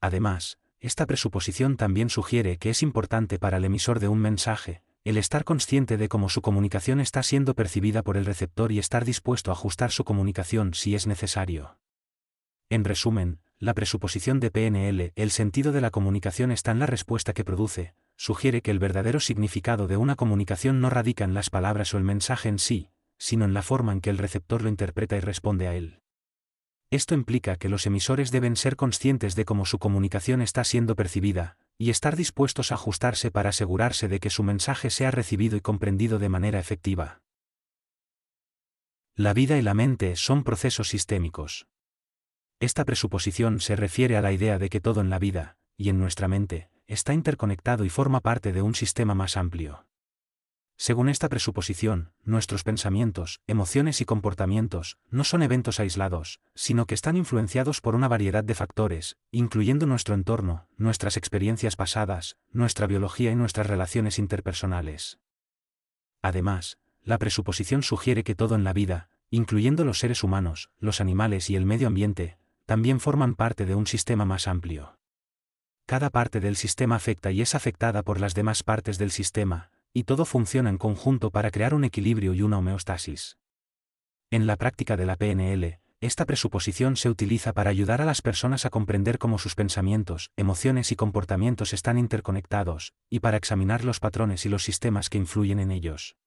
Además, 0.00 0.56
esta 0.80 1.04
presuposición 1.04 1.76
también 1.76 2.08
sugiere 2.08 2.56
que 2.56 2.70
es 2.70 2.82
importante 2.82 3.38
para 3.38 3.58
el 3.58 3.66
emisor 3.66 4.00
de 4.00 4.08
un 4.08 4.20
mensaje, 4.20 4.85
el 5.10 5.18
estar 5.18 5.44
consciente 5.44 5.96
de 5.96 6.08
cómo 6.08 6.28
su 6.28 6.42
comunicación 6.42 6.98
está 6.98 7.22
siendo 7.22 7.54
percibida 7.54 8.02
por 8.02 8.16
el 8.16 8.24
receptor 8.24 8.72
y 8.72 8.80
estar 8.80 9.04
dispuesto 9.04 9.52
a 9.52 9.54
ajustar 9.54 9.92
su 9.92 10.02
comunicación 10.02 10.74
si 10.74 10.96
es 10.96 11.06
necesario. 11.06 11.78
En 12.70 12.82
resumen, 12.82 13.38
la 13.60 13.72
presuposición 13.72 14.40
de 14.40 14.50
PNL, 14.50 15.12
el 15.14 15.30
sentido 15.30 15.70
de 15.70 15.80
la 15.80 15.92
comunicación 15.92 16.50
está 16.50 16.72
en 16.72 16.80
la 16.80 16.86
respuesta 16.86 17.34
que 17.34 17.44
produce, 17.44 17.94
sugiere 18.16 18.62
que 18.62 18.72
el 18.72 18.80
verdadero 18.80 19.20
significado 19.20 19.86
de 19.86 19.96
una 19.96 20.16
comunicación 20.16 20.80
no 20.80 20.90
radica 20.90 21.22
en 21.22 21.34
las 21.34 21.50
palabras 21.50 21.94
o 21.94 21.98
el 21.98 22.04
mensaje 22.04 22.48
en 22.48 22.58
sí, 22.58 22.90
sino 23.16 23.44
en 23.44 23.54
la 23.54 23.62
forma 23.62 23.92
en 23.92 24.00
que 24.00 24.10
el 24.10 24.18
receptor 24.18 24.62
lo 24.62 24.68
interpreta 24.68 25.16
y 25.16 25.20
responde 25.20 25.68
a 25.68 25.76
él. 25.76 26.00
Esto 26.90 27.14
implica 27.14 27.54
que 27.54 27.68
los 27.68 27.86
emisores 27.86 28.32
deben 28.32 28.56
ser 28.56 28.74
conscientes 28.74 29.36
de 29.36 29.44
cómo 29.44 29.66
su 29.66 29.78
comunicación 29.78 30.42
está 30.42 30.64
siendo 30.64 30.96
percibida, 30.96 31.58
y 31.78 31.90
estar 31.90 32.16
dispuestos 32.16 32.72
a 32.72 32.76
ajustarse 32.76 33.30
para 33.30 33.50
asegurarse 33.50 34.08
de 34.08 34.20
que 34.20 34.30
su 34.30 34.42
mensaje 34.42 34.90
sea 34.90 35.10
recibido 35.10 35.56
y 35.56 35.60
comprendido 35.60 36.18
de 36.18 36.28
manera 36.28 36.58
efectiva. 36.58 37.22
La 39.14 39.32
vida 39.32 39.56
y 39.56 39.62
la 39.62 39.74
mente 39.74 40.16
son 40.16 40.44
procesos 40.44 40.88
sistémicos. 40.88 41.66
Esta 42.60 42.84
presuposición 42.84 43.60
se 43.60 43.76
refiere 43.76 44.16
a 44.16 44.22
la 44.22 44.32
idea 44.32 44.58
de 44.58 44.68
que 44.68 44.80
todo 44.80 45.00
en 45.00 45.10
la 45.10 45.18
vida, 45.18 45.56
y 45.76 45.88
en 45.90 45.98
nuestra 45.98 46.28
mente, 46.28 46.70
está 46.86 47.12
interconectado 47.14 47.84
y 47.84 47.90
forma 47.90 48.20
parte 48.20 48.52
de 48.52 48.62
un 48.62 48.74
sistema 48.74 49.14
más 49.14 49.36
amplio. 49.36 49.85
Según 50.78 51.08
esta 51.08 51.30
presuposición, 51.30 52.12
nuestros 52.22 52.62
pensamientos, 52.62 53.40
emociones 53.46 54.02
y 54.02 54.04
comportamientos 54.04 54.98
no 55.10 55.24
son 55.24 55.42
eventos 55.42 55.80
aislados, 55.80 56.40
sino 56.54 56.86
que 56.86 56.94
están 56.94 57.16
influenciados 57.16 57.80
por 57.80 57.94
una 57.94 58.08
variedad 58.08 58.44
de 58.44 58.54
factores, 58.54 59.16
incluyendo 59.30 59.86
nuestro 59.86 60.14
entorno, 60.14 60.68
nuestras 60.76 61.16
experiencias 61.16 61.76
pasadas, 61.76 62.36
nuestra 62.52 62.86
biología 62.86 63.30
y 63.30 63.36
nuestras 63.36 63.66
relaciones 63.66 64.18
interpersonales. 64.18 65.18
Además, 66.20 66.78
la 67.02 67.18
presuposición 67.18 67.82
sugiere 67.82 68.22
que 68.22 68.34
todo 68.34 68.54
en 68.54 68.64
la 68.64 68.74
vida, 68.74 69.08
incluyendo 69.30 69.84
los 69.84 69.98
seres 69.98 70.22
humanos, 70.22 70.70
los 70.78 71.00
animales 71.00 71.48
y 71.48 71.56
el 71.56 71.64
medio 71.64 71.86
ambiente, 71.86 72.36
también 72.66 73.00
forman 73.00 73.34
parte 73.34 73.64
de 73.64 73.74
un 73.74 73.86
sistema 73.86 74.26
más 74.26 74.46
amplio. 74.46 74.98
Cada 75.86 76.10
parte 76.10 76.40
del 76.40 76.56
sistema 76.56 76.96
afecta 76.96 77.30
y 77.30 77.40
es 77.40 77.54
afectada 77.54 78.02
por 78.02 78.20
las 78.20 78.34
demás 78.34 78.62
partes 78.64 78.98
del 78.98 79.12
sistema, 79.12 79.70
y 79.96 80.04
todo 80.04 80.26
funciona 80.26 80.68
en 80.68 80.76
conjunto 80.76 81.30
para 81.30 81.50
crear 81.50 81.72
un 81.72 81.82
equilibrio 81.82 82.34
y 82.34 82.42
una 82.42 82.58
homeostasis. 82.58 83.38
En 84.30 84.46
la 84.46 84.56
práctica 84.56 84.94
de 84.94 85.06
la 85.06 85.16
PNL, 85.16 85.80
esta 86.02 86.26
presuposición 86.26 86.96
se 86.96 87.08
utiliza 87.08 87.54
para 87.54 87.70
ayudar 87.70 88.02
a 88.02 88.04
las 88.04 88.20
personas 88.20 88.66
a 88.66 88.68
comprender 88.68 89.16
cómo 89.18 89.38
sus 89.38 89.54
pensamientos, 89.54 90.32
emociones 90.36 90.92
y 90.92 90.96
comportamientos 90.96 91.72
están 91.72 91.96
interconectados, 91.96 92.92
y 93.08 93.20
para 93.20 93.38
examinar 93.38 93.84
los 93.84 93.98
patrones 93.98 94.44
y 94.44 94.50
los 94.50 94.64
sistemas 94.64 95.08
que 95.08 95.16
influyen 95.16 95.60
en 95.60 95.70
ellos. 95.70 96.18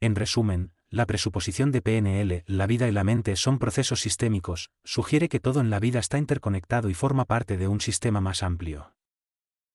En 0.00 0.16
resumen, 0.16 0.72
la 0.88 1.06
presuposición 1.06 1.70
de 1.70 1.82
PNL, 1.82 2.42
la 2.48 2.66
vida 2.66 2.88
y 2.88 2.90
la 2.90 3.04
mente 3.04 3.36
son 3.36 3.60
procesos 3.60 4.00
sistémicos, 4.00 4.72
sugiere 4.82 5.28
que 5.28 5.38
todo 5.38 5.60
en 5.60 5.70
la 5.70 5.78
vida 5.78 6.00
está 6.00 6.18
interconectado 6.18 6.90
y 6.90 6.94
forma 6.94 7.24
parte 7.24 7.56
de 7.56 7.68
un 7.68 7.80
sistema 7.80 8.20
más 8.20 8.42
amplio. 8.42 8.96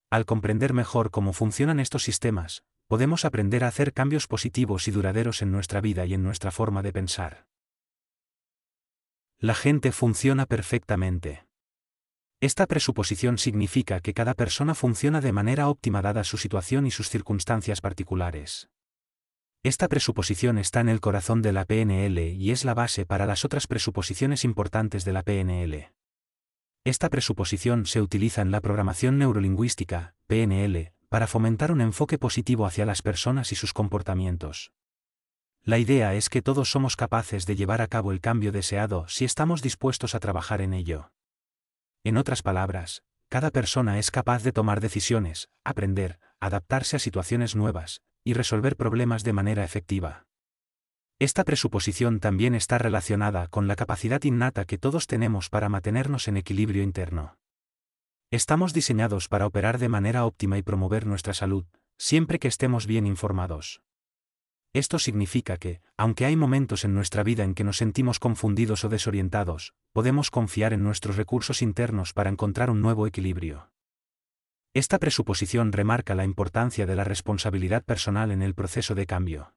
Al 0.10 0.26
comprender 0.26 0.74
mejor 0.74 1.12
cómo 1.12 1.32
funcionan 1.32 1.80
estos 1.80 2.04
sistemas, 2.04 2.66
podemos 2.88 3.26
aprender 3.26 3.64
a 3.64 3.68
hacer 3.68 3.94
cambios 3.94 4.28
positivos 4.28 4.88
y 4.88 4.92
duraderos 4.92 5.42
en 5.42 5.52
nuestra 5.52 5.82
vida 5.82 6.06
y 6.06 6.14
en 6.14 6.24
nuestra 6.24 6.52
forma 6.52 6.82
de 6.82 6.94
pensar. 6.94 7.48
La 9.40 9.56
gente 9.56 9.92
funciona 9.92 10.46
perfectamente. 10.46 11.46
Esta 12.42 12.68
presuposición 12.68 13.38
significa 13.38 14.00
que 14.00 14.14
cada 14.14 14.34
persona 14.34 14.76
funciona 14.76 15.22
de 15.22 15.32
manera 15.32 15.68
óptima 15.68 16.02
dada 16.02 16.24
su 16.24 16.38
situación 16.38 16.86
y 16.86 16.92
sus 16.92 17.10
circunstancias 17.10 17.82
particulares. 17.82 18.70
Esta 19.64 19.88
presuposición 19.88 20.60
está 20.60 20.80
en 20.80 20.90
el 20.90 21.02
corazón 21.02 21.42
de 21.42 21.52
la 21.52 21.66
PNL 21.66 22.20
y 22.20 22.52
es 22.52 22.66
la 22.66 22.76
base 22.76 23.06
para 23.06 23.26
las 23.26 23.46
otras 23.46 23.66
presuposiciones 23.66 24.44
importantes 24.44 25.06
de 25.06 25.14
la 25.14 25.24
PNL. 25.24 25.92
Esta 26.84 27.10
presuposición 27.10 27.88
se 27.88 28.00
utiliza 28.00 28.44
en 28.44 28.52
la 28.52 28.62
programación 28.62 29.18
neurolingüística, 29.18 30.14
PNL, 30.28 30.94
para 31.10 31.28
fomentar 31.28 31.72
un 31.72 31.82
enfoque 31.82 32.18
positivo 32.18 32.66
hacia 32.66 32.86
las 32.86 33.02
personas 33.02 33.52
y 33.52 33.56
sus 33.56 33.74
comportamientos. 33.74 34.72
La 35.64 35.80
idea 35.80 36.14
es 36.14 36.30
que 36.30 36.42
todos 36.42 36.70
somos 36.70 36.96
capaces 36.96 37.46
de 37.46 37.56
llevar 37.56 37.82
a 37.82 37.88
cabo 37.88 38.12
el 38.12 38.22
cambio 38.22 38.52
deseado 38.52 39.08
si 39.08 39.26
estamos 39.26 39.62
dispuestos 39.62 40.14
a 40.14 40.20
trabajar 40.20 40.62
en 40.62 40.74
ello. 40.74 41.12
En 42.04 42.18
otras 42.18 42.44
palabras, 42.44 43.02
cada 43.30 43.50
persona 43.50 43.98
es 43.98 44.12
capaz 44.12 44.44
de 44.44 44.52
tomar 44.52 44.80
decisiones, 44.80 45.50
aprender, 45.64 46.20
adaptarse 46.40 46.98
a 46.98 47.00
situaciones 47.00 47.56
nuevas, 47.56 48.02
y 48.24 48.34
resolver 48.34 48.76
problemas 48.76 49.24
de 49.24 49.34
manera 49.34 49.64
efectiva. 49.64 50.26
Esta 51.18 51.44
presuposición 51.44 52.20
también 52.20 52.56
está 52.56 52.78
relacionada 52.78 53.48
con 53.48 53.68
la 53.68 53.76
capacidad 53.76 54.22
innata 54.24 54.66
que 54.66 54.78
todos 54.78 55.08
tenemos 55.08 55.50
para 55.50 55.70
mantenernos 55.70 56.28
en 56.28 56.38
equilibrio 56.38 56.84
interno. 56.84 57.38
Estamos 58.32 58.74
diseñados 58.74 59.28
para 59.28 59.46
operar 59.46 59.78
de 59.78 59.88
manera 59.88 60.26
óptima 60.26 60.58
y 60.58 60.64
promover 60.64 61.06
nuestra 61.06 61.34
salud, 61.34 61.66
siempre 61.98 62.40
que 62.40 62.48
estemos 62.48 62.88
bien 62.88 63.06
informados. 63.06 63.82
Esto 64.74 65.00
significa 65.00 65.58
que, 65.58 65.82
aunque 65.96 66.26
hay 66.26 66.36
momentos 66.36 66.84
en 66.84 66.94
nuestra 66.94 67.24
vida 67.24 67.44
en 67.44 67.54
que 67.54 67.64
nos 67.64 67.78
sentimos 67.78 68.20
confundidos 68.20 68.84
o 68.84 68.90
desorientados, 68.90 69.74
podemos 69.94 70.32
confiar 70.32 70.74
en 70.74 70.84
nuestros 70.84 71.16
recursos 71.16 71.62
internos 71.62 72.14
para 72.14 72.30
encontrar 72.30 72.70
un 72.70 72.82
nuevo 72.82 73.08
equilibrio. 73.08 73.72
Esta 74.74 75.00
presuposición 75.00 75.72
remarca 75.72 76.16
la 76.16 76.26
importancia 76.26 76.86
de 76.86 76.96
la 76.96 77.06
responsabilidad 77.06 77.86
personal 77.86 78.32
en 78.32 78.42
el 78.42 78.56
proceso 78.56 78.96
de 78.96 79.06
cambio. 79.06 79.54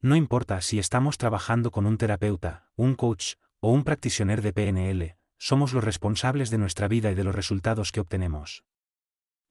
No 0.00 0.14
importa 0.14 0.60
si 0.60 0.78
estamos 0.78 1.18
trabajando 1.18 1.72
con 1.72 1.86
un 1.86 1.98
terapeuta, 1.98 2.70
un 2.76 2.94
coach, 2.94 3.34
o 3.58 3.72
un 3.72 3.84
practitioner 3.84 4.42
de 4.42 4.52
PNL, 4.52 5.16
somos 5.40 5.72
los 5.72 5.82
responsables 5.82 6.50
de 6.50 6.58
nuestra 6.58 6.86
vida 6.86 7.10
y 7.10 7.14
de 7.14 7.24
los 7.24 7.34
resultados 7.34 7.92
que 7.92 8.00
obtenemos. 8.00 8.62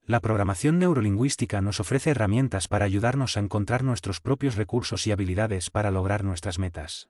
La 0.05 0.19
programación 0.19 0.77
neurolingüística 0.77 1.62
nos 1.62 1.79
ofrece 1.79 2.12
herramientas 2.12 2.67
para 2.67 2.86
ayudarnos 2.86 3.36
a 3.36 3.39
encontrar 3.39 3.84
nuestros 3.84 4.22
propios 4.22 4.55
recursos 4.55 5.08
y 5.08 5.12
habilidades 5.12 5.72
para 5.72 5.89
lograr 5.89 6.24
nuestras 6.24 6.60
metas. 6.60 7.10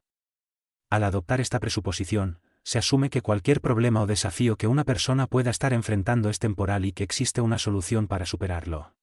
Al 0.90 1.04
adoptar 1.04 1.42
esta 1.42 1.60
presuposición, 1.60 2.40
se 2.64 2.78
asume 2.78 3.10
que 3.10 3.22
cualquier 3.22 3.60
problema 3.60 4.02
o 4.02 4.08
desafío 4.08 4.56
que 4.56 4.68
una 4.68 4.86
persona 4.86 5.28
pueda 5.28 5.52
estar 5.52 5.74
enfrentando 5.74 6.30
es 6.30 6.40
temporal 6.40 6.86
y 6.86 6.94
que 6.94 7.04
existe 7.04 7.42
una 7.42 7.58
solución 7.58 8.08
para 8.08 8.26
superarlo. 8.26 8.94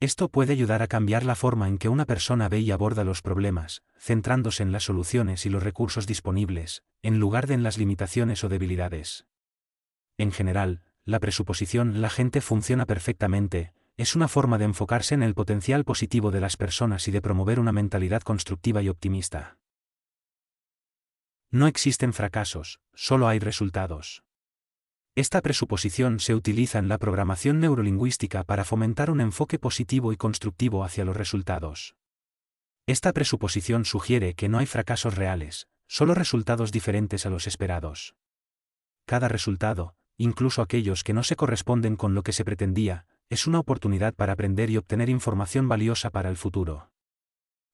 Esto 0.00 0.28
puede 0.28 0.52
ayudar 0.52 0.82
a 0.82 0.86
cambiar 0.86 1.24
la 1.24 1.34
forma 1.34 1.68
en 1.68 1.78
que 1.78 1.88
una 1.88 2.04
persona 2.04 2.48
ve 2.48 2.60
y 2.60 2.70
aborda 2.70 3.04
los 3.04 3.22
problemas, 3.22 3.82
centrándose 3.96 4.62
en 4.62 4.72
las 4.72 4.84
soluciones 4.84 5.46
y 5.46 5.50
los 5.50 5.62
recursos 5.62 6.06
disponibles, 6.06 6.82
en 7.02 7.18
lugar 7.18 7.46
de 7.46 7.54
en 7.54 7.62
las 7.62 7.78
limitaciones 7.78 8.44
o 8.44 8.48
debilidades. 8.48 9.26
En 10.18 10.32
general, 10.32 10.82
la 11.04 11.20
presuposición 11.20 12.00
la 12.00 12.10
gente 12.10 12.40
funciona 12.40 12.86
perfectamente, 12.86 13.72
es 13.96 14.16
una 14.16 14.26
forma 14.26 14.58
de 14.58 14.64
enfocarse 14.64 15.14
en 15.14 15.22
el 15.22 15.34
potencial 15.34 15.84
positivo 15.84 16.30
de 16.30 16.40
las 16.40 16.56
personas 16.56 17.06
y 17.06 17.12
de 17.12 17.22
promover 17.22 17.60
una 17.60 17.72
mentalidad 17.72 18.22
constructiva 18.22 18.82
y 18.82 18.88
optimista. 18.88 19.58
No 21.50 21.68
existen 21.68 22.12
fracasos, 22.12 22.80
solo 22.94 23.28
hay 23.28 23.38
resultados. 23.38 24.24
Esta 25.16 25.42
presuposición 25.42 26.18
se 26.18 26.34
utiliza 26.34 26.80
en 26.80 26.88
la 26.88 26.98
programación 26.98 27.60
neurolingüística 27.60 28.42
para 28.42 28.64
fomentar 28.64 29.12
un 29.12 29.20
enfoque 29.20 29.60
positivo 29.60 30.12
y 30.12 30.16
constructivo 30.16 30.82
hacia 30.82 31.04
los 31.04 31.16
resultados. 31.16 31.94
Esta 32.86 33.12
presuposición 33.12 33.84
sugiere 33.84 34.34
que 34.34 34.48
no 34.48 34.58
hay 34.58 34.66
fracasos 34.66 35.14
reales, 35.14 35.68
solo 35.86 36.14
resultados 36.14 36.72
diferentes 36.72 37.26
a 37.26 37.30
los 37.30 37.46
esperados. 37.46 38.16
Cada 39.06 39.28
resultado, 39.28 39.94
incluso 40.16 40.62
aquellos 40.62 41.04
que 41.04 41.12
no 41.12 41.22
se 41.22 41.36
corresponden 41.36 41.94
con 41.94 42.14
lo 42.14 42.24
que 42.24 42.32
se 42.32 42.44
pretendía, 42.44 43.06
es 43.28 43.46
una 43.46 43.60
oportunidad 43.60 44.14
para 44.14 44.32
aprender 44.32 44.68
y 44.68 44.78
obtener 44.78 45.08
información 45.08 45.68
valiosa 45.68 46.10
para 46.10 46.28
el 46.28 46.36
futuro. 46.36 46.90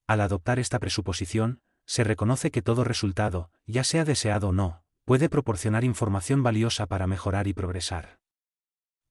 Al 0.06 0.20
adoptar 0.20 0.58
esta 0.58 0.78
presuposición, 0.78 1.62
se 1.86 2.04
reconoce 2.04 2.50
que 2.50 2.60
todo 2.60 2.84
resultado, 2.84 3.50
ya 3.64 3.82
sea 3.82 4.04
deseado 4.04 4.48
o 4.48 4.52
no, 4.52 4.84
puede 5.04 5.28
proporcionar 5.28 5.84
información 5.84 6.42
valiosa 6.42 6.86
para 6.86 7.06
mejorar 7.06 7.46
y 7.46 7.54
progresar. 7.54 8.18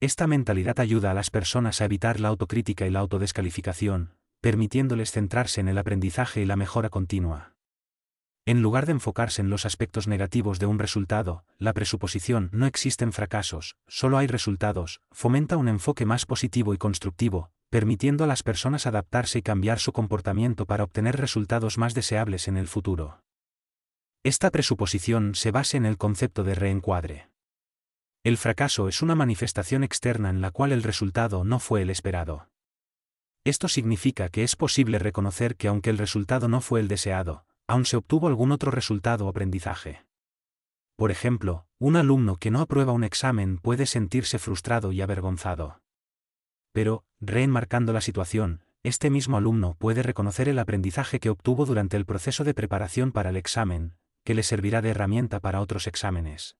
Esta 0.01 0.27
mentalidad 0.27 0.79
ayuda 0.79 1.11
a 1.11 1.13
las 1.13 1.29
personas 1.29 1.81
a 1.81 1.85
evitar 1.85 2.19
la 2.19 2.29
autocrítica 2.29 2.87
y 2.87 2.89
la 2.89 2.99
autodescalificación, 2.99 4.15
permitiéndoles 4.41 5.11
centrarse 5.11 5.59
en 5.59 5.67
el 5.67 5.77
aprendizaje 5.77 6.41
y 6.41 6.45
la 6.45 6.55
mejora 6.55 6.89
continua. 6.89 7.55
En 8.45 8.61
lugar 8.61 8.85
de 8.85 8.93
enfocarse 8.93 9.41
en 9.41 9.49
los 9.49 9.65
aspectos 9.65 10.07
negativos 10.07 10.57
de 10.57 10.65
un 10.65 10.79
resultado, 10.79 11.43
la 11.57 11.73
presuposición 11.73 12.49
no 12.53 12.65
existen 12.65 13.11
fracasos, 13.11 13.75
solo 13.87 14.17
hay 14.17 14.27
resultados, 14.27 15.01
fomenta 15.11 15.57
un 15.57 15.67
enfoque 15.67 16.05
más 16.05 16.25
positivo 16.25 16.73
y 16.73 16.77
constructivo, 16.77 17.51
permitiendo 17.69 18.23
a 18.23 18.27
las 18.27 18.41
personas 18.41 18.87
adaptarse 18.87 19.39
y 19.39 19.41
cambiar 19.43 19.79
su 19.79 19.91
comportamiento 19.91 20.65
para 20.65 20.83
obtener 20.83 21.17
resultados 21.17 21.77
más 21.77 21.93
deseables 21.93 22.47
en 22.47 22.57
el 22.57 22.67
futuro. 22.67 23.21
Esta 24.23 24.51
presuposición 24.51 25.33
se 25.33 25.51
basa 25.51 25.77
en 25.77 25.85
el 25.85 25.97
concepto 25.97 26.43
de 26.43 26.53
reencuadre. 26.53 27.29
El 28.25 28.35
fracaso 28.35 28.89
es 28.89 29.01
una 29.01 29.15
manifestación 29.15 29.81
externa 29.81 30.29
en 30.29 30.41
la 30.41 30.51
cual 30.51 30.73
el 30.73 30.83
resultado 30.83 31.45
no 31.45 31.59
fue 31.59 31.83
el 31.83 31.89
esperado. 31.89 32.49
Esto 33.45 33.69
significa 33.69 34.27
que 34.27 34.43
es 34.43 34.57
posible 34.57 34.99
reconocer 34.99 35.55
que 35.55 35.69
aunque 35.69 35.89
el 35.89 35.97
resultado 35.97 36.49
no 36.49 36.59
fue 36.59 36.81
el 36.81 36.89
deseado, 36.89 37.45
aún 37.65 37.85
se 37.85 37.95
obtuvo 37.95 38.27
algún 38.27 38.51
otro 38.51 38.71
resultado 38.71 39.25
o 39.25 39.29
aprendizaje. 39.29 40.05
Por 40.97 41.11
ejemplo, 41.11 41.65
un 41.77 41.95
alumno 41.95 42.35
que 42.35 42.51
no 42.51 42.59
aprueba 42.59 42.91
un 42.91 43.05
examen 43.05 43.57
puede 43.57 43.85
sentirse 43.85 44.37
frustrado 44.37 44.91
y 44.91 44.99
avergonzado. 44.99 45.81
Pero, 46.73 47.05
reenmarcando 47.21 47.93
la 47.93 48.01
situación, 48.01 48.65
este 48.83 49.09
mismo 49.09 49.37
alumno 49.37 49.77
puede 49.79 50.03
reconocer 50.03 50.49
el 50.49 50.59
aprendizaje 50.59 51.21
que 51.21 51.29
obtuvo 51.29 51.65
durante 51.65 51.95
el 51.95 52.05
proceso 52.05 52.43
de 52.43 52.53
preparación 52.53 53.13
para 53.13 53.29
el 53.29 53.37
examen, 53.37 53.95
que 54.29 54.35
le 54.35 54.43
servirá 54.43 54.83
de 54.83 54.91
herramienta 54.91 55.39
para 55.39 55.59
otros 55.59 55.87
exámenes. 55.87 56.55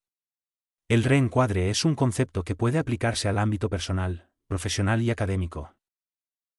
El 0.88 1.04
reencuadre 1.04 1.70
es 1.70 1.86
un 1.86 1.94
concepto 1.94 2.42
que 2.42 2.56
puede 2.56 2.80
aplicarse 2.80 3.30
al 3.30 3.38
ámbito 3.38 3.70
personal, 3.70 4.28
profesional 4.48 5.04
y 5.04 5.12
académico. 5.12 5.76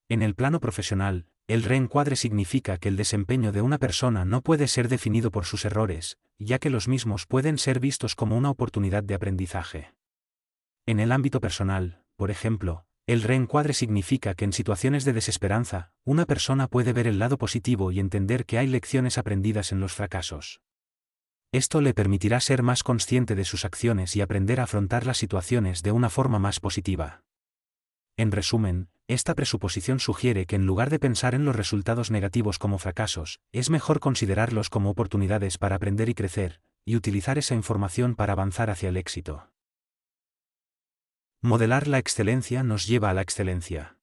En 0.09 0.23
el 0.23 0.37
plano 0.37 0.61
profesional, 0.61 1.27
el 1.49 1.65
reencuadre 1.65 2.15
significa 2.15 2.79
que 2.79 2.87
el 2.87 2.97
desempeño 2.97 3.51
de 3.51 3.61
una 3.61 3.79
persona 3.79 4.25
no 4.25 4.41
puede 4.41 4.69
ser 4.69 4.87
definido 4.87 5.33
por 5.33 5.47
sus 5.47 5.65
errores, 5.65 6.17
ya 6.39 6.61
que 6.61 6.71
los 6.71 6.87
mismos 6.87 7.27
pueden 7.27 7.59
ser 7.59 7.81
vistos 7.81 8.15
como 8.15 8.37
una 8.37 8.51
oportunidad 8.51 9.03
de 9.03 9.15
aprendizaje. 9.17 9.93
En 10.87 11.01
el 11.01 11.11
ámbito 11.11 11.41
personal, 11.41 12.05
por 12.15 12.31
ejemplo, 12.31 12.87
el 13.09 13.25
reencuadre 13.25 13.73
significa 13.73 14.37
que 14.37 14.45
en 14.45 14.53
situaciones 14.53 15.05
de 15.05 15.13
desesperanza, 15.13 15.91
una 16.05 16.25
persona 16.25 16.69
puede 16.69 16.93
ver 16.93 17.09
el 17.09 17.19
lado 17.19 17.37
positivo 17.37 17.91
y 17.91 17.99
entender 17.99 18.47
que 18.47 18.59
hay 18.59 18.69
lecciones 18.69 19.19
aprendidas 19.19 19.73
en 19.73 19.81
los 19.81 19.93
fracasos. 19.93 20.61
Esto 21.53 21.81
le 21.81 21.95
permitirá 21.95 22.39
ser 22.39 22.63
más 22.63 22.85
consciente 22.85 23.35
de 23.35 23.45
sus 23.45 23.65
acciones 23.65 24.15
y 24.15 24.21
aprender 24.21 24.61
a 24.61 24.65
afrontar 24.65 25.05
las 25.05 25.19
situaciones 25.19 25.83
de 25.83 25.91
una 25.91 26.09
forma 26.09 26.39
más 26.39 26.61
positiva. 26.61 27.25
En 28.17 28.31
resumen, 28.31 28.89
esta 29.09 29.35
presuposición 29.35 29.99
sugiere 29.99 30.47
que 30.47 30.55
en 30.55 30.65
lugar 30.65 30.91
de 30.91 31.01
pensar 31.01 31.35
en 31.35 31.45
los 31.45 31.57
resultados 31.57 32.13
negativos 32.13 32.61
como 32.61 32.79
fracasos, 32.79 33.41
es 33.51 33.69
mejor 33.69 33.99
considerarlos 33.99 34.71
como 34.71 34.91
oportunidades 34.91 35.59
para 35.59 35.75
aprender 35.75 36.09
y 36.09 36.15
crecer, 36.15 36.61
y 36.85 36.95
utilizar 36.95 37.37
esa 37.37 37.57
información 37.57 38.15
para 38.15 38.35
avanzar 38.35 38.71
hacia 38.71 38.89
el 38.89 38.97
éxito. 38.97 39.51
Modelar 41.43 41.89
la 41.89 41.99
excelencia 41.99 42.63
nos 42.63 42.87
lleva 42.87 43.11
a 43.11 43.15
la 43.15 43.23
excelencia. 43.23 43.97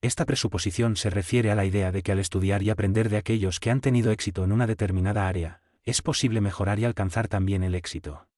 Esta 0.00 0.26
presuposición 0.26 0.94
se 0.94 1.10
refiere 1.10 1.50
a 1.50 1.56
la 1.56 1.64
idea 1.64 1.90
de 1.90 2.02
que 2.02 2.12
al 2.12 2.20
estudiar 2.20 2.62
y 2.62 2.70
aprender 2.70 3.08
de 3.08 3.16
aquellos 3.16 3.58
que 3.58 3.70
han 3.70 3.80
tenido 3.80 4.12
éxito 4.12 4.44
en 4.44 4.52
una 4.52 4.68
determinada 4.68 5.26
área, 5.26 5.61
es 5.84 6.02
posible 6.02 6.40
mejorar 6.40 6.78
y 6.78 6.84
alcanzar 6.84 7.28
también 7.28 7.62
el 7.62 7.74
éxito. 7.74 8.28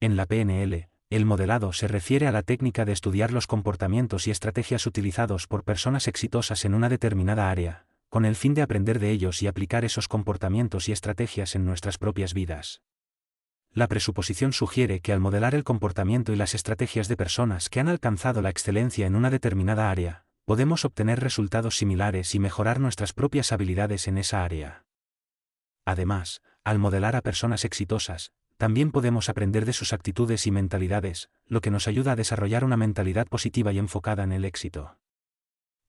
En 0.00 0.16
la 0.16 0.26
PNL, 0.26 0.88
el 1.10 1.26
modelado 1.26 1.72
se 1.72 1.88
refiere 1.88 2.26
a 2.26 2.32
la 2.32 2.42
técnica 2.42 2.84
de 2.84 2.92
estudiar 2.92 3.32
los 3.32 3.46
comportamientos 3.46 4.26
y 4.26 4.30
estrategias 4.30 4.86
utilizados 4.86 5.46
por 5.46 5.64
personas 5.64 6.08
exitosas 6.08 6.64
en 6.64 6.74
una 6.74 6.88
determinada 6.88 7.50
área, 7.50 7.86
con 8.08 8.24
el 8.24 8.36
fin 8.36 8.54
de 8.54 8.62
aprender 8.62 8.98
de 8.98 9.10
ellos 9.10 9.42
y 9.42 9.46
aplicar 9.46 9.84
esos 9.84 10.08
comportamientos 10.08 10.88
y 10.88 10.92
estrategias 10.92 11.54
en 11.54 11.64
nuestras 11.64 11.98
propias 11.98 12.34
vidas. 12.34 12.82
La 13.74 13.88
presuposición 13.88 14.52
sugiere 14.52 15.00
que 15.00 15.12
al 15.12 15.20
modelar 15.20 15.54
el 15.54 15.64
comportamiento 15.64 16.32
y 16.32 16.36
las 16.36 16.54
estrategias 16.54 17.08
de 17.08 17.16
personas 17.16 17.70
que 17.70 17.80
han 17.80 17.88
alcanzado 17.88 18.42
la 18.42 18.50
excelencia 18.50 19.06
en 19.06 19.16
una 19.16 19.30
determinada 19.30 19.90
área, 19.90 20.26
podemos 20.44 20.84
obtener 20.84 21.20
resultados 21.20 21.76
similares 21.76 22.34
y 22.34 22.38
mejorar 22.38 22.80
nuestras 22.80 23.12
propias 23.12 23.52
habilidades 23.52 24.08
en 24.08 24.18
esa 24.18 24.44
área. 24.44 24.84
Además, 25.84 26.42
al 26.64 26.78
modelar 26.78 27.16
a 27.16 27.22
personas 27.22 27.64
exitosas, 27.64 28.32
también 28.56 28.92
podemos 28.92 29.28
aprender 29.28 29.64
de 29.64 29.72
sus 29.72 29.92
actitudes 29.92 30.46
y 30.46 30.50
mentalidades, 30.50 31.30
lo 31.46 31.60
que 31.60 31.70
nos 31.70 31.88
ayuda 31.88 32.12
a 32.12 32.16
desarrollar 32.16 32.64
una 32.64 32.76
mentalidad 32.76 33.26
positiva 33.26 33.72
y 33.72 33.78
enfocada 33.78 34.22
en 34.22 34.32
el 34.32 34.44
éxito. 34.44 34.98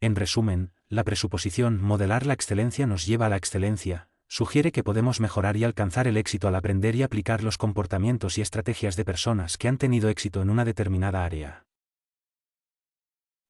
En 0.02 0.16
resumen, 0.16 0.72
la 0.90 1.04
presuposición 1.04 1.82
modelar 1.82 2.26
la 2.26 2.34
excelencia 2.34 2.88
nos 2.88 3.06
lleva 3.06 3.28
a 3.28 3.30
la 3.30 3.38
excelencia, 3.38 4.10
sugiere 4.28 4.72
que 4.72 4.84
podemos 4.84 5.20
mejorar 5.20 5.56
y 5.58 5.64
alcanzar 5.64 6.08
el 6.08 6.18
éxito 6.18 6.48
al 6.48 6.56
aprender 6.56 6.96
y 6.96 7.04
aplicar 7.04 7.44
los 7.44 7.60
comportamientos 7.60 8.40
y 8.40 8.42
estrategias 8.42 8.96
de 8.96 9.06
personas 9.06 9.58
que 9.58 9.68
han 9.68 9.78
tenido 9.78 10.10
éxito 10.10 10.42
en 10.42 10.50
una 10.50 10.66
determinada 10.66 11.24
área. 11.24 11.68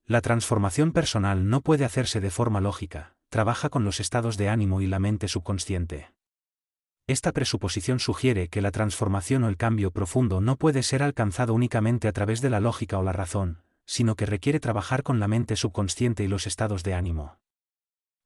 La 0.06 0.20
transformación 0.20 0.92
personal 0.92 1.50
no 1.50 1.62
puede 1.62 1.86
hacerse 1.86 2.20
de 2.20 2.30
forma 2.30 2.60
lógica, 2.60 3.16
trabaja 3.30 3.70
con 3.70 3.86
los 3.86 4.02
estados 4.02 4.36
de 4.36 4.50
ánimo 4.50 4.82
y 4.82 4.88
la 4.88 5.00
mente 5.00 5.30
subconsciente. 5.30 6.12
Esta 7.06 7.34
presuposición 7.34 8.00
sugiere 8.00 8.48
que 8.48 8.62
la 8.62 8.72
transformación 8.72 9.44
o 9.44 9.50
el 9.50 9.58
cambio 9.58 9.92
profundo 9.92 10.40
no 10.40 10.56
puede 10.56 10.84
ser 10.84 11.04
alcanzado 11.04 11.54
únicamente 11.54 12.08
a 12.08 12.14
través 12.14 12.40
de 12.40 12.50
la 12.50 12.62
lógica 12.62 12.98
o 12.98 13.04
la 13.04 13.12
razón, 13.12 13.62
sino 13.86 14.16
que 14.16 14.26
requiere 14.26 14.62
trabajar 14.62 15.04
con 15.04 15.20
la 15.20 15.28
mente 15.28 15.58
subconsciente 15.58 16.24
y 16.24 16.30
los 16.30 16.48
estados 16.48 16.82
de 16.84 16.94
ánimo. 16.94 17.38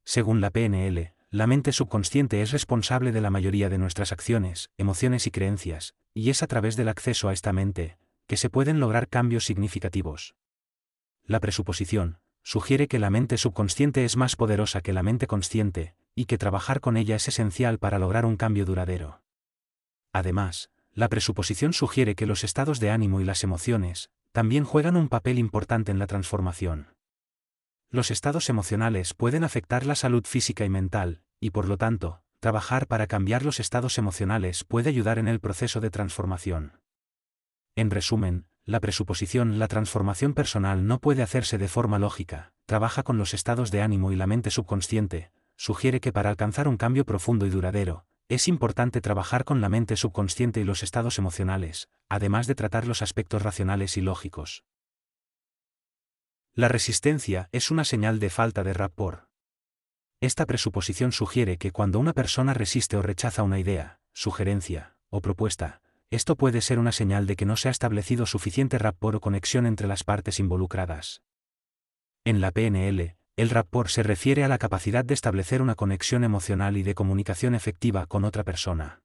Según 0.04 0.40
la 0.40 0.50
PNL, 0.50 1.12
la 1.30 1.46
mente 1.48 1.72
subconsciente 1.72 2.40
es 2.40 2.52
responsable 2.52 3.10
de 3.10 3.20
la 3.20 3.30
mayoría 3.30 3.68
de 3.68 3.78
nuestras 3.78 4.12
acciones, 4.12 4.70
emociones 4.78 5.26
y 5.26 5.32
creencias, 5.32 5.94
y 6.14 6.30
es 6.30 6.44
a 6.44 6.46
través 6.46 6.76
del 6.76 6.88
acceso 6.88 7.28
a 7.28 7.32
esta 7.32 7.52
mente, 7.52 7.98
que 8.28 8.36
se 8.36 8.48
pueden 8.48 8.78
lograr 8.78 9.08
cambios 9.08 9.44
significativos. 9.44 10.36
La 11.24 11.40
presuposición, 11.40 12.20
sugiere 12.44 12.86
que 12.86 13.00
la 13.00 13.10
mente 13.10 13.36
subconsciente 13.38 14.04
es 14.04 14.16
más 14.16 14.36
poderosa 14.36 14.80
que 14.82 14.92
la 14.92 15.02
mente 15.02 15.26
consciente, 15.26 15.96
y 16.18 16.24
que 16.24 16.36
trabajar 16.36 16.80
con 16.80 16.96
ella 16.96 17.14
es 17.14 17.28
esencial 17.28 17.78
para 17.78 18.00
lograr 18.00 18.26
un 18.26 18.36
cambio 18.36 18.64
duradero. 18.64 19.22
Además, 20.12 20.68
la 20.92 21.08
presuposición 21.08 21.72
sugiere 21.72 22.16
que 22.16 22.26
los 22.26 22.42
estados 22.42 22.80
de 22.80 22.90
ánimo 22.90 23.20
y 23.20 23.24
las 23.24 23.44
emociones, 23.44 24.10
también 24.32 24.64
juegan 24.64 24.96
un 24.96 25.08
papel 25.08 25.38
importante 25.38 25.92
en 25.92 26.00
la 26.00 26.08
transformación. 26.08 26.88
Los 27.88 28.10
estados 28.10 28.48
emocionales 28.48 29.14
pueden 29.14 29.44
afectar 29.44 29.86
la 29.86 29.94
salud 29.94 30.26
física 30.26 30.64
y 30.64 30.68
mental, 30.68 31.22
y 31.38 31.50
por 31.50 31.68
lo 31.68 31.76
tanto, 31.76 32.20
trabajar 32.40 32.88
para 32.88 33.06
cambiar 33.06 33.44
los 33.44 33.60
estados 33.60 33.96
emocionales 33.96 34.64
puede 34.64 34.88
ayudar 34.88 35.20
en 35.20 35.28
el 35.28 35.38
proceso 35.38 35.78
de 35.78 35.90
transformación. 35.90 36.80
En 37.76 37.92
resumen, 37.92 38.48
la 38.64 38.80
presuposición 38.80 39.60
la 39.60 39.68
transformación 39.68 40.34
personal 40.34 40.84
no 40.84 40.98
puede 40.98 41.22
hacerse 41.22 41.58
de 41.58 41.68
forma 41.68 42.00
lógica, 42.00 42.52
trabaja 42.66 43.04
con 43.04 43.18
los 43.18 43.34
estados 43.34 43.70
de 43.70 43.82
ánimo 43.82 44.10
y 44.10 44.16
la 44.16 44.26
mente 44.26 44.50
subconsciente, 44.50 45.30
sugiere 45.58 46.00
que 46.00 46.12
para 46.12 46.30
alcanzar 46.30 46.68
un 46.68 46.76
cambio 46.76 47.04
profundo 47.04 47.44
y 47.44 47.50
duradero, 47.50 48.06
es 48.28 48.46
importante 48.46 49.00
trabajar 49.00 49.44
con 49.44 49.60
la 49.60 49.68
mente 49.68 49.96
subconsciente 49.96 50.60
y 50.60 50.64
los 50.64 50.82
estados 50.82 51.18
emocionales, 51.18 51.88
además 52.08 52.46
de 52.46 52.54
tratar 52.54 52.86
los 52.86 53.02
aspectos 53.02 53.42
racionales 53.42 53.96
y 53.96 54.00
lógicos. 54.00 54.64
La 56.54 56.68
resistencia 56.68 57.48
es 57.52 57.70
una 57.70 57.84
señal 57.84 58.20
de 58.20 58.30
falta 58.30 58.62
de 58.62 58.72
rapport. 58.72 59.28
Esta 60.20 60.46
presuposición 60.46 61.12
sugiere 61.12 61.58
que 61.58 61.72
cuando 61.72 61.98
una 61.98 62.12
persona 62.12 62.54
resiste 62.54 62.96
o 62.96 63.02
rechaza 63.02 63.42
una 63.42 63.58
idea, 63.58 64.00
sugerencia, 64.12 64.96
o 65.10 65.20
propuesta, 65.20 65.80
esto 66.10 66.36
puede 66.36 66.60
ser 66.60 66.78
una 66.78 66.92
señal 66.92 67.26
de 67.26 67.36
que 67.36 67.46
no 67.46 67.56
se 67.56 67.68
ha 67.68 67.70
establecido 67.70 68.26
suficiente 68.26 68.78
rapport 68.78 69.16
o 69.16 69.20
conexión 69.20 69.66
entre 69.66 69.88
las 69.88 70.04
partes 70.04 70.38
involucradas. 70.38 71.22
En 72.24 72.40
la 72.40 72.50
PNL, 72.50 73.16
el 73.38 73.50
rapport 73.50 73.88
se 73.88 74.02
refiere 74.02 74.42
a 74.42 74.48
la 74.48 74.58
capacidad 74.58 75.04
de 75.04 75.14
establecer 75.14 75.62
una 75.62 75.76
conexión 75.76 76.24
emocional 76.24 76.76
y 76.76 76.82
de 76.82 76.96
comunicación 76.96 77.54
efectiva 77.54 78.04
con 78.06 78.24
otra 78.24 78.42
persona. 78.42 79.00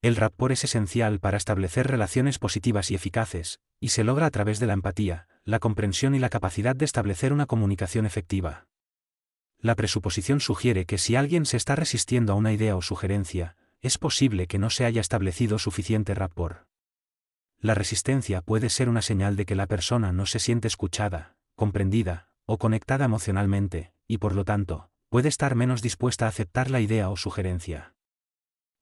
El 0.00 0.16
rapport 0.16 0.52
es 0.52 0.64
esencial 0.64 1.20
para 1.20 1.36
establecer 1.36 1.86
relaciones 1.86 2.38
positivas 2.38 2.90
y 2.90 2.94
eficaces, 2.94 3.60
y 3.80 3.88
se 3.88 4.02
logra 4.02 4.24
a 4.24 4.30
través 4.30 4.60
de 4.60 4.66
la 4.66 4.72
empatía, 4.72 5.28
la 5.44 5.58
comprensión 5.58 6.14
y 6.14 6.20
la 6.20 6.30
capacidad 6.30 6.74
de 6.74 6.86
establecer 6.86 7.34
una 7.34 7.44
comunicación 7.44 8.06
efectiva. 8.06 8.66
La 9.58 9.74
presuposición 9.74 10.40
sugiere 10.40 10.86
que 10.86 10.96
si 10.96 11.14
alguien 11.14 11.44
se 11.44 11.58
está 11.58 11.76
resistiendo 11.76 12.32
a 12.32 12.36
una 12.36 12.54
idea 12.54 12.76
o 12.76 12.80
sugerencia, 12.80 13.56
es 13.82 13.98
posible 13.98 14.46
que 14.46 14.58
no 14.58 14.70
se 14.70 14.86
haya 14.86 15.02
establecido 15.02 15.58
suficiente 15.58 16.14
rapport. 16.14 16.66
La 17.60 17.74
resistencia 17.74 18.40
puede 18.40 18.70
ser 18.70 18.88
una 18.88 19.02
señal 19.02 19.36
de 19.36 19.44
que 19.44 19.54
la 19.54 19.66
persona 19.66 20.12
no 20.12 20.24
se 20.24 20.38
siente 20.38 20.66
escuchada, 20.66 21.36
comprendida, 21.56 22.30
o 22.46 22.58
conectada 22.58 23.04
emocionalmente, 23.04 23.92
y 24.06 24.18
por 24.18 24.34
lo 24.34 24.44
tanto, 24.44 24.90
puede 25.08 25.28
estar 25.28 25.54
menos 25.54 25.82
dispuesta 25.82 26.26
a 26.26 26.28
aceptar 26.28 26.70
la 26.70 26.80
idea 26.80 27.10
o 27.10 27.16
sugerencia. 27.16 27.94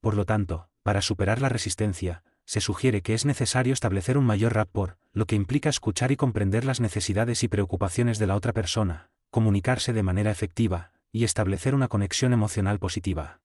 Por 0.01 0.15
lo 0.15 0.25
tanto, 0.25 0.69
para 0.83 1.03
superar 1.03 1.41
la 1.41 1.49
resistencia, 1.49 2.25
se 2.45 2.61
sugiere 2.61 3.03
que 3.03 3.15
es 3.15 3.25
necesario 3.25 3.73
establecer 3.73 4.19
un 4.19 4.25
mayor 4.25 4.55
rapport, 4.55 4.99
lo 5.13 5.27
que 5.27 5.37
implica 5.37 5.69
escuchar 5.69 6.11
y 6.11 6.17
comprender 6.17 6.65
las 6.65 6.81
necesidades 6.81 7.45
y 7.45 7.49
preocupaciones 7.49 8.19
de 8.19 8.27
la 8.27 8.35
otra 8.35 8.53
persona, 8.53 9.11
comunicarse 9.31 9.93
de 9.93 10.03
manera 10.03 10.31
efectiva, 10.31 10.93
y 11.13 11.25
establecer 11.25 11.75
una 11.75 11.89
conexión 11.89 12.33
emocional 12.33 12.79
positiva. 12.79 13.41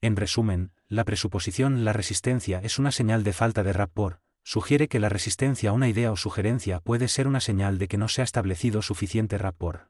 En 0.00 0.16
resumen, 0.16 0.72
la 0.88 1.04
presuposición 1.04 1.84
la 1.84 1.92
resistencia 1.92 2.60
es 2.64 2.78
una 2.78 2.90
señal 2.90 3.22
de 3.22 3.34
falta 3.34 3.62
de 3.62 3.72
rapport, 3.74 4.20
sugiere 4.50 4.88
que 4.88 4.98
la 4.98 5.08
resistencia 5.08 5.70
a 5.70 5.72
una 5.72 5.88
idea 5.88 6.10
o 6.10 6.16
sugerencia 6.16 6.80
puede 6.80 7.06
ser 7.06 7.28
una 7.28 7.38
señal 7.38 7.78
de 7.78 7.86
que 7.86 7.98
no 7.98 8.08
se 8.08 8.20
ha 8.20 8.24
establecido 8.24 8.82
suficiente 8.82 9.38
rapport. 9.38 9.88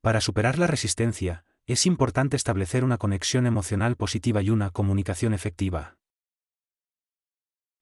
Para 0.00 0.20
superar 0.20 0.60
la 0.60 0.68
resistencia, 0.68 1.44
es 1.66 1.84
importante 1.84 2.36
establecer 2.36 2.84
una 2.84 2.98
conexión 2.98 3.48
emocional 3.48 3.96
positiva 3.96 4.42
y 4.42 4.50
una 4.50 4.70
comunicación 4.70 5.34
efectiva. 5.34 5.96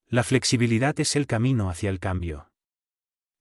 La 0.07 0.23
flexibilidad 0.23 0.99
es 0.99 1.15
el 1.15 1.27
camino 1.27 1.69
hacia 1.69 1.91
el 1.91 2.01
cambio. 2.01 2.51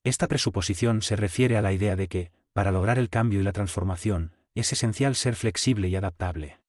Esta 0.03 0.27
presuposición 0.27 1.01
se 1.03 1.15
refiere 1.15 1.55
a 1.55 1.61
la 1.61 1.71
idea 1.71 1.95
de 1.95 2.09
que, 2.09 2.33
para 2.51 2.73
lograr 2.73 2.99
el 2.99 3.07
cambio 3.07 3.39
y 3.39 3.43
la 3.43 3.53
transformación, 3.53 4.35
es 4.55 4.73
esencial 4.73 5.15
ser 5.15 5.37
flexible 5.37 5.87
y 5.87 5.95
adaptable. 5.95 6.59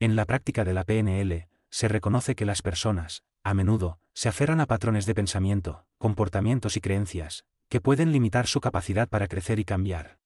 En 0.00 0.16
la 0.16 0.24
práctica 0.24 0.64
de 0.64 0.74
la 0.74 0.82
PNL, 0.82 1.46
se 1.70 1.86
reconoce 1.86 2.34
que 2.34 2.46
las 2.46 2.62
personas, 2.62 3.22
a 3.44 3.54
menudo, 3.54 4.00
se 4.18 4.28
aferran 4.28 4.60
a 4.60 4.66
patrones 4.66 5.06
de 5.06 5.14
pensamiento, 5.14 5.84
comportamientos 5.98 6.76
y 6.76 6.80
creencias, 6.80 7.44
que 7.68 7.80
pueden 7.80 8.10
limitar 8.10 8.48
su 8.48 8.60
capacidad 8.60 9.08
para 9.08 9.28
crecer 9.28 9.60
y 9.60 9.64
cambiar. 9.64 10.18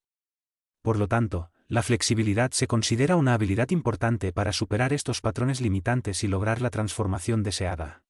Por 0.81 0.99
lo 0.99 1.09
tanto, 1.09 1.51
la 1.69 1.83
flexibilidad 1.83 2.53
se 2.53 2.67
considera 2.67 3.17
una 3.17 3.35
habilidad 3.35 3.69
importante 3.71 4.33
para 4.33 4.53
superar 4.53 4.95
estos 4.95 5.21
patrones 5.21 5.61
limitantes 5.61 6.25
y 6.25 6.29
lograr 6.29 6.63
la 6.63 6.71
transformación 6.71 7.43
deseada 7.43 8.03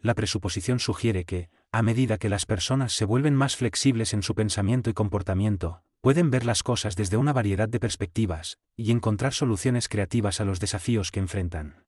la 0.00 0.14
presuposición 0.14 0.78
sugiere 0.78 1.24
que, 1.24 1.50
a 1.72 1.82
medida 1.82 2.18
que 2.18 2.28
las 2.28 2.46
personas 2.46 2.92
se 2.92 3.04
vuelven 3.04 3.34
más 3.34 3.56
flexibles 3.56 4.14
en 4.14 4.22
su 4.22 4.34
pensamiento 4.34 4.90
y 4.90 4.94
comportamiento, 4.94 5.82
pueden 6.00 6.30
ver 6.30 6.44
las 6.44 6.62
cosas 6.62 6.94
desde 6.94 7.16
una 7.16 7.32
variedad 7.32 7.68
de 7.68 7.80
perspectivas, 7.80 8.58
y 8.76 8.92
encontrar 8.92 9.34
soluciones 9.34 9.88
creativas 9.88 10.40
a 10.40 10.44
los 10.44 10.60
desafíos 10.60 11.10
que 11.10 11.20
enfrentan. 11.20 11.87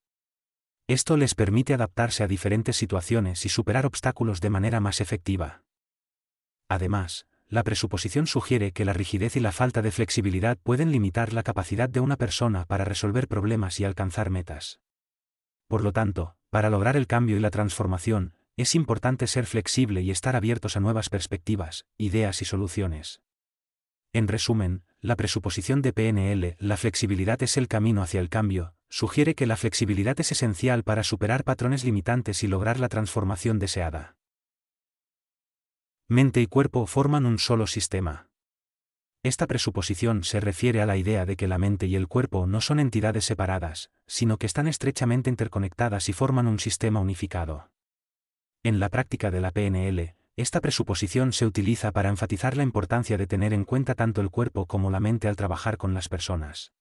Esto 0.86 1.16
les 1.16 1.34
permite 1.34 1.74
adaptarse 1.74 2.24
a 2.24 2.28
diferentes 2.28 2.76
situaciones 2.76 3.46
y 3.46 3.48
superar 3.48 3.86
obstáculos 3.86 4.40
de 4.40 4.50
manera 4.50 4.80
más 4.80 5.00
efectiva. 5.00 5.62
Además, 6.68 7.26
la 7.48 7.64
presuposición 7.64 8.28
sugiere 8.28 8.72
que 8.72 8.84
la 8.84 8.92
rigidez 8.92 9.36
y 9.36 9.40
la 9.40 9.50
falta 9.50 9.82
de 9.82 9.90
flexibilidad 9.90 10.56
pueden 10.62 10.92
limitar 10.92 11.32
la 11.32 11.42
capacidad 11.42 11.88
de 11.88 11.98
una 11.98 12.16
persona 12.16 12.64
para 12.64 12.84
resolver 12.84 13.26
problemas 13.26 13.80
y 13.80 13.84
alcanzar 13.84 14.30
metas. 14.30 14.80
Por 15.66 15.82
lo 15.82 15.92
tanto, 15.92 16.36
para 16.50 16.70
lograr 16.70 16.96
el 16.96 17.08
cambio 17.08 17.36
y 17.36 17.40
la 17.40 17.50
transformación, 17.50 18.34
es 18.56 18.74
importante 18.74 19.26
ser 19.26 19.46
flexible 19.46 20.02
y 20.02 20.10
estar 20.10 20.36
abiertos 20.36 20.76
a 20.76 20.80
nuevas 20.80 21.08
perspectivas, 21.08 21.86
ideas 21.96 22.42
y 22.42 22.44
soluciones. 22.44 23.20
En 24.12 24.28
resumen, 24.28 24.84
la 25.02 25.16
presuposición 25.16 25.80
de 25.80 25.94
PNL, 25.94 26.56
la 26.58 26.76
flexibilidad 26.76 27.42
es 27.42 27.56
el 27.56 27.68
camino 27.68 28.02
hacia 28.02 28.20
el 28.20 28.28
cambio, 28.28 28.74
sugiere 28.90 29.34
que 29.34 29.46
la 29.46 29.56
flexibilidad 29.56 30.18
es 30.20 30.32
esencial 30.32 30.82
para 30.82 31.04
superar 31.04 31.42
patrones 31.42 31.84
limitantes 31.84 32.42
y 32.42 32.48
lograr 32.48 32.78
la 32.78 32.88
transformación 32.88 33.58
deseada. 33.58 34.16
Mente 36.06 36.42
y 36.42 36.46
cuerpo 36.46 36.86
forman 36.86 37.24
un 37.24 37.38
solo 37.38 37.66
sistema. 37.66 38.28
Esta 39.22 39.46
presuposición 39.46 40.24
se 40.24 40.40
refiere 40.40 40.82
a 40.82 40.86
la 40.86 40.96
idea 40.96 41.24
de 41.24 41.36
que 41.36 41.48
la 41.48 41.58
mente 41.58 41.86
y 41.86 41.94
el 41.94 42.08
cuerpo 42.08 42.46
no 42.46 42.60
son 42.60 42.80
entidades 42.80 43.24
separadas, 43.24 43.90
sino 44.06 44.38
que 44.38 44.46
están 44.46 44.66
estrechamente 44.66 45.30
interconectadas 45.30 46.08
y 46.08 46.12
forman 46.12 46.46
un 46.46 46.58
sistema 46.58 47.00
unificado. 47.00 47.70
En 48.62 48.80
la 48.80 48.88
práctica 48.88 49.30
de 49.30 49.40
la 49.40 49.50
PNL, 49.50 50.14
esta 50.40 50.60
presuposición 50.60 51.32
se 51.32 51.46
utiliza 51.46 51.92
para 51.92 52.08
enfatizar 52.08 52.56
la 52.56 52.62
importancia 52.62 53.18
de 53.18 53.26
tener 53.26 53.52
en 53.52 53.64
cuenta 53.64 53.94
tanto 53.94 54.20
el 54.20 54.30
cuerpo 54.30 54.66
como 54.66 54.90
la 54.90 55.00
mente 55.00 55.28
al 55.28 55.36
trabajar 55.36 55.76
con 55.76 55.94
las 55.94 56.08
personas. 56.08 56.72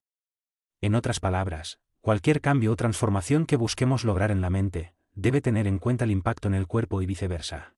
En 0.82 0.96
otras 0.96 1.20
palabras, 1.20 1.80
cualquier 2.02 2.42
cambio 2.42 2.72
o 2.72 2.76
transformación 2.76 3.46
que 3.46 3.58
busquemos 3.58 4.04
lograr 4.04 4.32
en 4.32 4.42
la 4.42 4.50
mente, 4.50 4.94
debe 5.14 5.42
tener 5.42 5.68
en 5.68 5.80
cuenta 5.80 6.06
el 6.06 6.12
impacto 6.12 6.48
en 6.48 6.54
el 6.54 6.68
cuerpo 6.68 7.02
y 7.02 7.06
viceversa. 7.06 7.76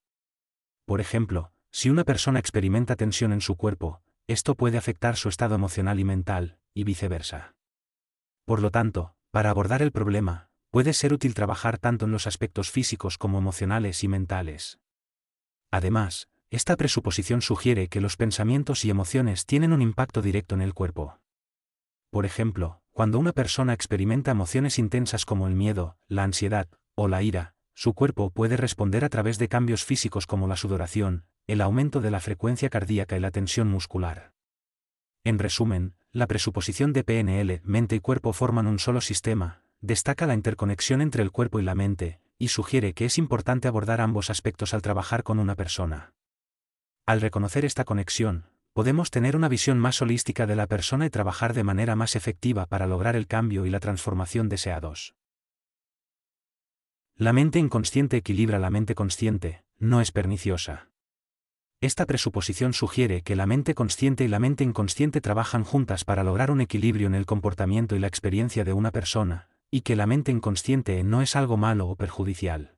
Por 0.85 1.01
ejemplo, 1.01 1.51
si 1.71 1.89
una 1.89 2.03
persona 2.03 2.39
experimenta 2.39 2.95
tensión 2.95 3.31
en 3.31 3.41
su 3.41 3.55
cuerpo, 3.55 4.01
esto 4.27 4.55
puede 4.55 4.77
afectar 4.77 5.15
su 5.15 5.29
estado 5.29 5.55
emocional 5.55 5.99
y 5.99 6.03
mental, 6.03 6.57
y 6.73 6.83
viceversa. 6.83 7.55
Por 8.45 8.61
lo 8.61 8.71
tanto, 8.71 9.15
para 9.31 9.49
abordar 9.49 9.81
el 9.81 9.91
problema, 9.91 10.49
puede 10.69 10.93
ser 10.93 11.13
útil 11.13 11.33
trabajar 11.33 11.77
tanto 11.77 12.05
en 12.05 12.11
los 12.11 12.27
aspectos 12.27 12.69
físicos 12.69 13.17
como 13.17 13.37
emocionales 13.37 14.03
y 14.03 14.09
mentales. 14.09 14.80
Además, 15.71 16.27
esta 16.49 16.75
presuposición 16.75 17.41
sugiere 17.41 17.87
que 17.87 18.01
los 18.01 18.17
pensamientos 18.17 18.83
y 18.83 18.89
emociones 18.89 19.45
tienen 19.45 19.71
un 19.71 19.81
impacto 19.81 20.21
directo 20.21 20.53
en 20.53 20.61
el 20.61 20.73
cuerpo. 20.73 21.17
Por 22.09 22.25
ejemplo, 22.25 22.81
cuando 22.91 23.17
una 23.17 23.31
persona 23.31 23.73
experimenta 23.73 24.31
emociones 24.31 24.77
intensas 24.77 25.25
como 25.25 25.47
el 25.47 25.55
miedo, 25.55 25.97
la 26.09 26.23
ansiedad, 26.23 26.67
o 26.93 27.07
la 27.07 27.23
ira, 27.23 27.55
su 27.73 27.93
cuerpo 27.93 28.31
puede 28.31 28.57
responder 28.57 29.05
a 29.05 29.09
través 29.09 29.37
de 29.37 29.47
cambios 29.47 29.85
físicos 29.85 30.27
como 30.27 30.45
la 30.47 30.57
sudoración, 30.57 31.23
el 31.47 31.61
aumento 31.61 32.01
de 32.01 32.11
la 32.11 32.19
frecuencia 32.19 32.69
cardíaca 32.69 33.15
y 33.15 33.21
la 33.21 33.31
tensión 33.31 33.69
muscular. 33.69 34.33
En 35.23 35.39
resumen, 35.39 35.95
la 36.11 36.27
presuposición 36.27 36.91
de 36.91 37.05
PNL, 37.05 37.61
mente 37.63 37.95
y 37.95 38.01
cuerpo 38.01 38.33
forman 38.33 38.67
un 38.67 38.77
solo 38.77 38.99
sistema, 38.99 39.63
destaca 39.79 40.27
la 40.27 40.33
interconexión 40.33 41.01
entre 41.01 41.23
el 41.23 41.31
cuerpo 41.31 41.61
y 41.61 41.63
la 41.63 41.75
mente, 41.75 42.19
y 42.41 42.47
sugiere 42.47 42.95
que 42.95 43.05
es 43.05 43.19
importante 43.19 43.67
abordar 43.67 44.01
ambos 44.01 44.31
aspectos 44.31 44.73
al 44.73 44.81
trabajar 44.81 45.21
con 45.21 45.37
una 45.37 45.53
persona. 45.53 46.15
Al 47.05 47.21
reconocer 47.21 47.65
esta 47.65 47.85
conexión, 47.85 48.47
podemos 48.73 49.11
tener 49.11 49.35
una 49.35 49.47
visión 49.47 49.77
más 49.77 50.01
holística 50.01 50.47
de 50.47 50.55
la 50.55 50.65
persona 50.65 51.05
y 51.05 51.11
trabajar 51.11 51.53
de 51.53 51.63
manera 51.63 51.95
más 51.95 52.15
efectiva 52.15 52.65
para 52.65 52.87
lograr 52.87 53.15
el 53.15 53.27
cambio 53.27 53.67
y 53.67 53.69
la 53.69 53.79
transformación 53.79 54.49
deseados. 54.49 55.13
La 57.15 57.31
mente 57.31 57.59
inconsciente 57.59 58.17
equilibra 58.17 58.57
la 58.57 58.71
mente 58.71 58.95
consciente, 58.95 59.63
no 59.77 60.01
es 60.01 60.11
perniciosa. 60.11 60.89
Esta 61.79 62.07
presuposición 62.07 62.73
sugiere 62.73 63.21
que 63.21 63.35
la 63.35 63.45
mente 63.45 63.75
consciente 63.75 64.23
y 64.23 64.27
la 64.27 64.39
mente 64.39 64.63
inconsciente 64.63 65.21
trabajan 65.21 65.63
juntas 65.63 66.05
para 66.05 66.23
lograr 66.23 66.49
un 66.49 66.61
equilibrio 66.61 67.05
en 67.05 67.13
el 67.13 67.27
comportamiento 67.27 67.95
y 67.95 67.99
la 67.99 68.07
experiencia 68.07 68.63
de 68.63 68.73
una 68.73 68.89
persona, 68.89 69.50
y 69.71 69.81
que 69.81 69.95
la 69.95 70.05
mente 70.05 70.31
inconsciente 70.31 71.01
no 71.03 71.21
es 71.21 71.37
algo 71.37 71.55
malo 71.55 71.87
o 71.87 71.95
perjudicial. 71.95 72.75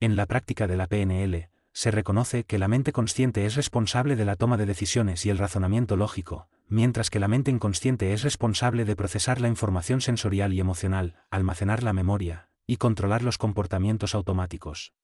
En 0.00 0.16
la 0.16 0.24
práctica 0.24 0.66
de 0.66 0.78
la 0.78 0.86
PNL, 0.86 1.50
se 1.72 1.90
reconoce 1.90 2.44
que 2.44 2.58
la 2.58 2.68
mente 2.68 2.90
consciente 2.90 3.44
es 3.44 3.54
responsable 3.54 4.16
de 4.16 4.24
la 4.24 4.34
toma 4.34 4.56
de 4.56 4.64
decisiones 4.64 5.26
y 5.26 5.30
el 5.30 5.36
razonamiento 5.36 5.96
lógico, 5.96 6.48
mientras 6.68 7.10
que 7.10 7.20
la 7.20 7.28
mente 7.28 7.50
inconsciente 7.50 8.14
es 8.14 8.22
responsable 8.22 8.86
de 8.86 8.96
procesar 8.96 9.42
la 9.42 9.48
información 9.48 10.00
sensorial 10.00 10.54
y 10.54 10.60
emocional, 10.60 11.16
almacenar 11.30 11.82
la 11.82 11.92
memoria, 11.92 12.48
y 12.66 12.78
controlar 12.78 13.22
los 13.22 13.36
comportamientos 13.36 14.14
automáticos. 14.14 14.94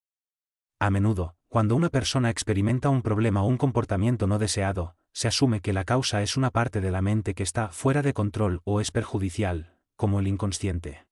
A 0.78 0.88
menudo, 0.88 1.36
cuando 1.48 1.76
una 1.76 1.90
persona 1.90 2.30
experimenta 2.30 2.88
un 2.88 3.02
problema 3.02 3.42
o 3.42 3.46
un 3.46 3.58
comportamiento 3.58 4.26
no 4.26 4.38
deseado, 4.38 4.96
se 5.12 5.28
asume 5.28 5.60
que 5.60 5.72
la 5.72 5.84
causa 5.84 6.22
es 6.22 6.36
una 6.36 6.50
parte 6.50 6.80
de 6.80 6.90
la 6.90 7.02
mente 7.02 7.34
que 7.34 7.42
está 7.42 7.68
fuera 7.68 8.02
de 8.02 8.12
control 8.12 8.60
o 8.64 8.80
es 8.80 8.90
perjudicial, 8.90 9.75
como 9.96 10.20
el 10.20 10.28
inconsciente. 10.28 11.06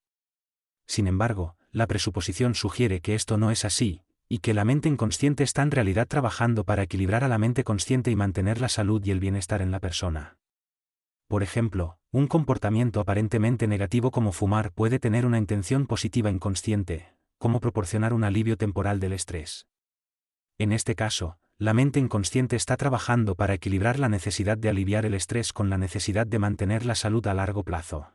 Sin 0.86 1.06
embargo, 1.06 1.56
la 1.72 1.86
presuposición 1.86 2.54
sugiere 2.54 3.00
que 3.00 3.14
esto 3.14 3.36
no 3.36 3.50
es 3.50 3.64
así, 3.64 4.02
y 4.28 4.38
que 4.38 4.54
la 4.54 4.64
mente 4.64 4.88
inconsciente 4.88 5.44
está 5.44 5.62
en 5.62 5.70
realidad 5.70 6.06
trabajando 6.06 6.64
para 6.64 6.82
equilibrar 6.82 7.24
a 7.24 7.28
la 7.28 7.38
mente 7.38 7.64
consciente 7.64 8.10
y 8.10 8.16
mantener 8.16 8.60
la 8.60 8.68
salud 8.68 9.04
y 9.04 9.10
el 9.10 9.20
bienestar 9.20 9.62
en 9.62 9.70
la 9.70 9.80
persona. 9.80 10.38
Por 11.28 11.42
ejemplo, 11.42 11.98
un 12.10 12.26
comportamiento 12.26 13.00
aparentemente 13.00 13.66
negativo 13.66 14.10
como 14.10 14.32
fumar 14.32 14.72
puede 14.72 14.98
tener 14.98 15.26
una 15.26 15.38
intención 15.38 15.86
positiva 15.86 16.30
inconsciente, 16.30 17.14
como 17.38 17.60
proporcionar 17.60 18.12
un 18.12 18.24
alivio 18.24 18.56
temporal 18.56 19.00
del 19.00 19.12
estrés. 19.12 19.66
En 20.58 20.72
este 20.72 20.94
caso, 20.94 21.38
la 21.58 21.74
mente 21.74 21.98
inconsciente 21.98 22.56
está 22.56 22.76
trabajando 22.76 23.34
para 23.34 23.54
equilibrar 23.54 23.98
la 23.98 24.08
necesidad 24.08 24.58
de 24.58 24.68
aliviar 24.68 25.06
el 25.06 25.14
estrés 25.14 25.52
con 25.52 25.70
la 25.70 25.78
necesidad 25.78 26.26
de 26.26 26.38
mantener 26.38 26.84
la 26.84 26.94
salud 26.94 27.26
a 27.26 27.34
largo 27.34 27.64
plazo. 27.64 28.12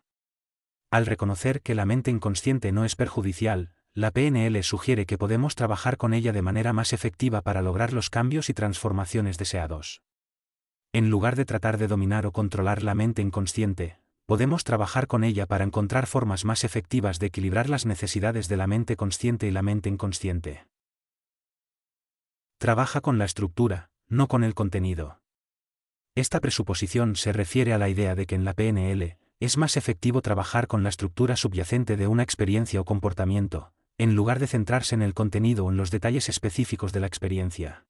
Al 0.92 1.06
reconocer 1.06 1.62
que 1.62 1.76
la 1.76 1.86
mente 1.86 2.10
inconsciente 2.10 2.72
no 2.72 2.84
es 2.84 2.96
perjudicial, 2.96 3.72
la 3.94 4.10
PNL 4.12 4.64
sugiere 4.64 5.06
que 5.06 5.18
podemos 5.18 5.54
trabajar 5.54 5.98
con 5.98 6.14
ella 6.14 6.32
de 6.34 6.42
manera 6.42 6.74
más 6.74 6.94
efectiva 6.94 7.42
para 7.42 7.62
lograr 7.62 7.94
los 7.94 8.10
cambios 8.10 8.50
y 8.50 8.54
transformaciones 8.54 9.38
deseados. 9.38 10.02
En 10.92 11.12
lugar 11.12 11.36
de 11.36 11.46
tratar 11.46 11.78
de 11.78 11.88
dominar 11.88 12.26
o 12.26 12.32
controlar 12.32 12.82
la 12.82 12.96
mente 12.96 13.22
inconsciente, 13.22 14.00
podemos 14.26 14.64
trabajar 14.64 15.06
con 15.06 15.24
ella 15.24 15.46
para 15.46 15.64
encontrar 15.64 16.08
formas 16.08 16.44
más 16.44 16.64
efectivas 16.64 17.20
de 17.20 17.28
equilibrar 17.28 17.70
las 17.70 17.86
necesidades 17.86 18.48
de 18.48 18.58
la 18.58 18.66
mente 18.66 18.96
consciente 18.96 19.48
y 19.48 19.52
la 19.52 19.62
mente 19.62 19.90
inconsciente. 19.90 20.66
Trabaja 22.58 23.00
con 23.02 23.20
la 23.20 23.26
estructura, 23.26 23.92
no 24.08 24.28
con 24.28 24.44
el 24.44 24.56
contenido. 24.56 25.22
Esta 26.16 26.40
presuposición 26.40 27.16
se 27.16 27.32
refiere 27.32 27.74
a 27.74 27.78
la 27.78 27.90
idea 27.90 28.16
de 28.16 28.26
que 28.26 28.36
en 28.36 28.44
la 28.44 28.54
PNL, 28.54 29.19
es 29.40 29.58
más 29.58 29.78
efectivo 29.78 30.22
trabajar 30.22 30.68
con 30.68 30.84
la 30.84 30.90
estructura 30.90 31.36
subyacente 31.36 31.96
de 31.96 32.08
una 32.08 32.24
experiencia 32.24 32.82
o 32.82 32.86
comportamiento, 32.86 33.72
en 33.98 34.16
lugar 34.16 34.40
de 34.40 34.48
centrarse 34.48 34.96
en 34.96 35.02
el 35.02 35.14
contenido 35.14 35.66
o 35.66 35.72
en 35.72 35.78
los 35.78 35.92
detalles 35.92 36.30
específicos 36.30 36.92
de 36.92 37.00
la 37.00 37.08
experiencia. 37.08 37.86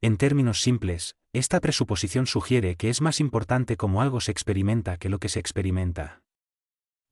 En 0.00 0.16
términos 0.16 0.60
simples, 0.60 1.16
esta 1.32 1.60
presuposición 1.60 2.26
sugiere 2.26 2.76
que 2.76 2.90
es 2.90 3.00
más 3.00 3.20
importante 3.20 3.76
cómo 3.76 4.02
algo 4.02 4.20
se 4.20 4.30
experimenta 4.32 4.96
que 4.96 5.08
lo 5.08 5.18
que 5.18 5.28
se 5.28 5.40
experimenta. 5.40 6.22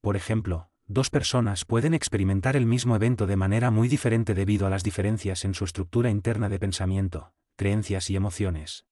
Por 0.00 0.16
ejemplo, 0.16 0.68
dos 0.86 1.10
personas 1.10 1.64
pueden 1.64 1.94
experimentar 1.94 2.56
el 2.56 2.66
mismo 2.66 2.94
evento 2.94 3.26
de 3.26 3.36
manera 3.36 3.70
muy 3.70 3.88
diferente 3.88 4.34
debido 4.34 4.66
a 4.66 4.70
las 4.70 4.82
diferencias 4.82 5.44
en 5.44 5.54
su 5.54 5.64
estructura 5.64 6.10
interna 6.10 6.48
de 6.48 6.58
pensamiento, 6.58 7.32
creencias 7.56 8.10
y 8.10 8.16
emociones. 8.16 8.84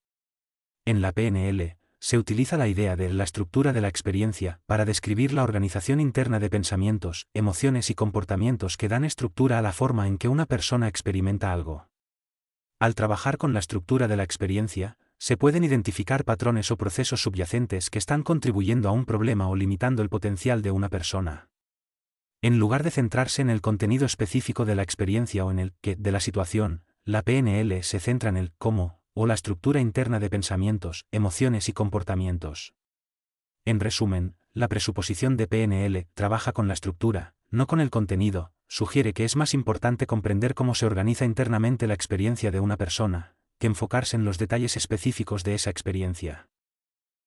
En 0.85 1.01
la 1.03 1.13
PNL, 1.13 1.77
se 2.01 2.17
utiliza 2.17 2.57
la 2.57 2.67
idea 2.67 2.97
de 2.97 3.13
la 3.13 3.25
estructura 3.25 3.75
de 3.75 3.83
la 3.83 3.89
experiencia 3.89 4.61
para 4.65 4.87
describir 4.87 5.35
la 5.35 5.45
organización 5.45 6.01
interna 6.01 6.41
de 6.41 6.49
pensamientos, 6.49 7.27
emociones 7.35 7.91
y 7.91 7.95
comportamientos 7.95 8.79
que 8.79 8.89
dan 8.89 9.05
estructura 9.05 9.59
a 9.59 9.63
la 9.63 9.73
forma 9.73 10.09
en 10.09 10.17
que 10.17 10.29
una 10.29 10.47
persona 10.47 10.89
experimenta 10.89 11.53
algo. 11.53 11.89
Al 12.81 12.95
trabajar 12.95 13.37
con 13.37 13.53
la 13.53 13.59
estructura 13.59 14.09
de 14.09 14.17
la 14.17 14.23
experiencia, 14.23 14.97
se 15.19 15.37
pueden 15.37 15.63
identificar 15.63 16.25
patrones 16.25 16.71
o 16.71 16.79
procesos 16.79 17.21
subyacentes 17.21 17.91
que 17.91 17.99
están 17.99 18.23
contribuyendo 18.23 18.89
a 18.89 18.93
un 18.93 19.05
problema 19.05 19.49
o 19.49 19.55
limitando 19.55 20.03
el 20.03 20.09
potencial 20.09 20.63
de 20.63 20.71
una 20.71 20.89
persona. 20.89 21.51
En 22.41 22.59
lugar 22.59 22.83
de 22.83 22.91
centrarse 22.91 23.43
en 23.43 23.51
el 23.51 23.61
contenido 23.61 24.07
específico 24.07 24.65
de 24.65 24.75
la 24.75 24.83
experiencia 24.83 25.45
o 25.45 25.51
en 25.51 25.59
el 25.59 25.75
qué 25.83 25.97
de 25.97 26.11
la 26.11 26.21
situación, 26.21 26.85
la 27.05 27.21
PNL 27.21 27.83
se 27.83 28.01
centra 28.01 28.31
en 28.31 28.39
el 28.39 28.53
cómo, 28.57 29.00
o 29.21 29.27
la 29.27 29.35
estructura 29.35 29.81
interna 29.81 30.19
de 30.19 30.31
pensamientos, 30.31 31.05
emociones 31.11 31.69
y 31.69 31.75
comportamientos. 31.75 32.73
En 33.67 33.79
resumen, 33.79 34.35
la 34.55 34.67
presuposición 34.67 35.37
de 35.37 35.47
PNL 35.47 36.07
trabaja 36.15 36.53
con 36.53 36.69
la 36.69 36.73
estructura, 36.73 37.35
no 37.51 37.67
con 37.67 37.83
el 37.83 37.91
contenido, 37.91 38.55
sugiere 38.67 39.13
que 39.13 39.27
es 39.27 39.37
más 39.37 39.53
importante 39.53 40.07
comprender 40.07 40.55
cómo 40.55 40.75
se 40.75 40.87
organiza 40.87 41.27
internamente 41.27 41.87
la 41.87 41.93
experiencia 41.93 42.51
de 42.51 42.61
una 42.61 42.79
persona, 42.79 43.37
que 43.59 43.67
enfocarse 43.67 44.17
en 44.17 44.25
los 44.25 44.39
detalles 44.39 44.79
específicos 44.79 45.45
de 45.45 45.55
esa 45.55 45.69
experiencia. 45.69 46.49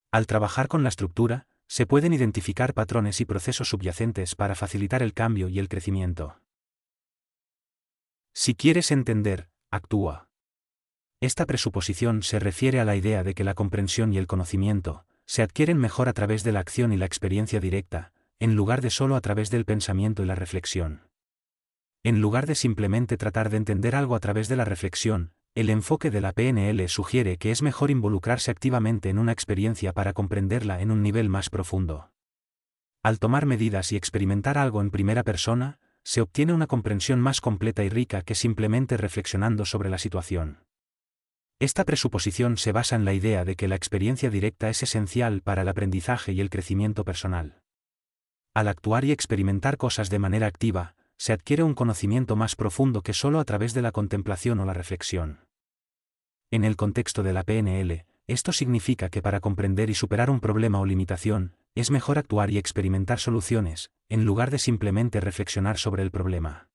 Al 0.10 0.26
trabajar 0.26 0.70
con 0.70 0.82
la 0.82 0.90
estructura, 0.90 1.46
se 1.68 1.86
pueden 1.86 2.12
identificar 2.12 2.74
patrones 2.74 3.22
y 3.22 3.26
procesos 3.26 3.70
subyacentes 3.70 4.34
para 4.34 4.56
facilitar 4.56 5.04
el 5.04 5.14
cambio 5.14 5.48
y 5.48 5.60
el 5.60 5.70
crecimiento. 5.70 6.42
Si 8.34 8.56
quieres 8.56 8.90
entender, 8.90 9.52
actúa. 9.70 10.33
Esta 11.24 11.46
presuposición 11.46 12.22
se 12.22 12.38
refiere 12.38 12.82
a 12.82 12.84
la 12.84 12.98
idea 12.98 13.24
de 13.24 13.34
que 13.34 13.46
la 13.46 13.54
comprensión 13.54 14.12
y 14.12 14.18
el 14.18 14.28
conocimiento 14.28 15.06
se 15.26 15.42
adquieren 15.42 15.78
mejor 15.78 16.10
a 16.10 16.14
través 16.14 16.44
de 16.44 16.52
la 16.52 16.60
acción 16.60 16.92
y 16.92 16.98
la 16.98 17.06
experiencia 17.06 17.62
directa, 17.62 18.12
en 18.42 18.58
lugar 18.58 18.82
de 18.82 18.90
solo 18.90 19.16
a 19.16 19.22
través 19.22 19.50
del 19.50 19.64
pensamiento 19.64 20.22
y 20.22 20.26
la 20.26 20.36
reflexión. 20.36 21.08
En 22.04 22.20
lugar 22.20 22.46
de 22.46 22.56
simplemente 22.56 23.16
tratar 23.16 23.50
de 23.50 23.56
entender 23.56 23.96
algo 23.96 24.16
a 24.16 24.20
través 24.20 24.50
de 24.50 24.58
la 24.58 24.66
reflexión, 24.66 25.32
el 25.56 25.70
enfoque 25.70 26.12
de 26.12 26.20
la 26.20 26.34
PNL 26.34 26.90
sugiere 26.90 27.38
que 27.38 27.52
es 27.52 27.62
mejor 27.62 27.90
involucrarse 27.90 28.52
activamente 28.52 29.08
en 29.08 29.18
una 29.18 29.32
experiencia 29.32 29.94
para 29.94 30.12
comprenderla 30.12 30.82
en 30.82 30.92
un 30.92 31.02
nivel 31.02 31.30
más 31.30 31.50
profundo. 31.50 32.12
Al 33.02 33.20
tomar 33.20 33.46
medidas 33.46 33.94
y 33.94 33.96
experimentar 33.96 34.58
algo 34.58 34.82
en 34.82 34.92
primera 34.92 35.24
persona, 35.24 35.80
se 36.04 36.20
obtiene 36.20 36.52
una 36.52 36.68
comprensión 36.68 37.22
más 37.22 37.40
completa 37.40 37.82
y 37.82 37.88
rica 37.88 38.24
que 38.24 38.36
simplemente 38.36 38.98
reflexionando 38.98 39.64
sobre 39.64 39.90
la 39.90 40.00
situación. 40.00 40.63
Esta 41.60 41.86
presuposición 41.86 42.58
se 42.58 42.72
basa 42.72 42.96
en 42.96 43.06
la 43.06 43.14
idea 43.14 43.46
de 43.46 43.56
que 43.56 43.68
la 43.68 43.76
experiencia 43.76 44.30
directa 44.30 44.70
es 44.70 44.84
esencial 44.84 45.42
para 45.42 45.62
el 45.62 45.70
aprendizaje 45.70 46.34
y 46.34 46.42
el 46.42 46.50
crecimiento 46.50 47.06
personal. 47.06 47.62
Al 48.54 48.68
actuar 48.68 49.06
y 49.06 49.12
experimentar 49.12 49.78
cosas 49.78 50.10
de 50.10 50.20
manera 50.20 50.48
activa, 50.48 50.96
se 51.18 51.34
adquiere 51.34 51.64
un 51.64 51.74
conocimiento 51.74 52.36
más 52.36 52.56
profundo 52.56 53.02
que 53.02 53.14
solo 53.14 53.40
a 53.40 53.46
través 53.46 53.74
de 53.74 53.82
la 53.82 53.92
contemplación 53.92 54.60
o 54.60 54.66
la 54.66 54.74
reflexión. 54.74 55.48
En 56.52 56.64
el 56.64 56.76
contexto 56.76 57.24
de 57.24 57.34
la 57.34 57.44
PNL, 57.44 58.06
esto 58.28 58.52
significa 58.52 59.10
que 59.10 59.22
para 59.22 59.40
comprender 59.40 59.90
y 59.90 59.96
superar 59.96 60.30
un 60.30 60.40
problema 60.40 60.80
o 60.80 60.86
limitación, 60.86 61.56
es 61.76 61.92
mejor 61.92 62.20
actuar 62.20 62.52
y 62.52 62.58
experimentar 62.58 63.20
soluciones, 63.20 63.90
en 64.10 64.26
lugar 64.26 64.52
de 64.52 64.60
simplemente 64.60 65.20
reflexionar 65.20 65.78
sobre 65.78 66.04
el 66.04 66.12
problema. 66.12 66.70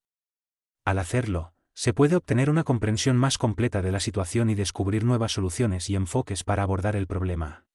Al 0.84 0.98
hacerlo, 0.98 1.52
se 1.78 1.94
puede 1.94 2.16
obtener 2.16 2.50
una 2.50 2.64
comprensión 2.64 3.16
más 3.16 3.38
completa 3.38 3.82
de 3.82 3.92
la 3.92 4.00
situación 4.00 4.50
y 4.50 4.56
descubrir 4.56 5.04
nuevas 5.04 5.30
soluciones 5.30 5.88
y 5.88 5.94
enfoques 5.94 6.42
para 6.42 6.64
abordar 6.64 6.96
el 6.96 7.06
problema. 7.06 7.66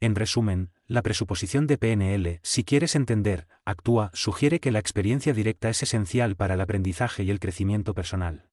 En 0.00 0.16
resumen, 0.16 0.72
la 0.88 1.02
presuposición 1.02 1.68
de 1.68 1.78
PNL, 1.78 2.40
si 2.42 2.64
quieres 2.64 2.96
entender, 2.96 3.46
actúa, 3.64 4.10
sugiere 4.12 4.58
que 4.58 4.72
la 4.72 4.80
experiencia 4.80 5.32
directa 5.34 5.68
es 5.68 5.84
esencial 5.84 6.34
para 6.34 6.54
el 6.54 6.60
aprendizaje 6.60 7.22
y 7.22 7.30
el 7.30 7.38
crecimiento 7.38 7.94
personal. 7.94 8.48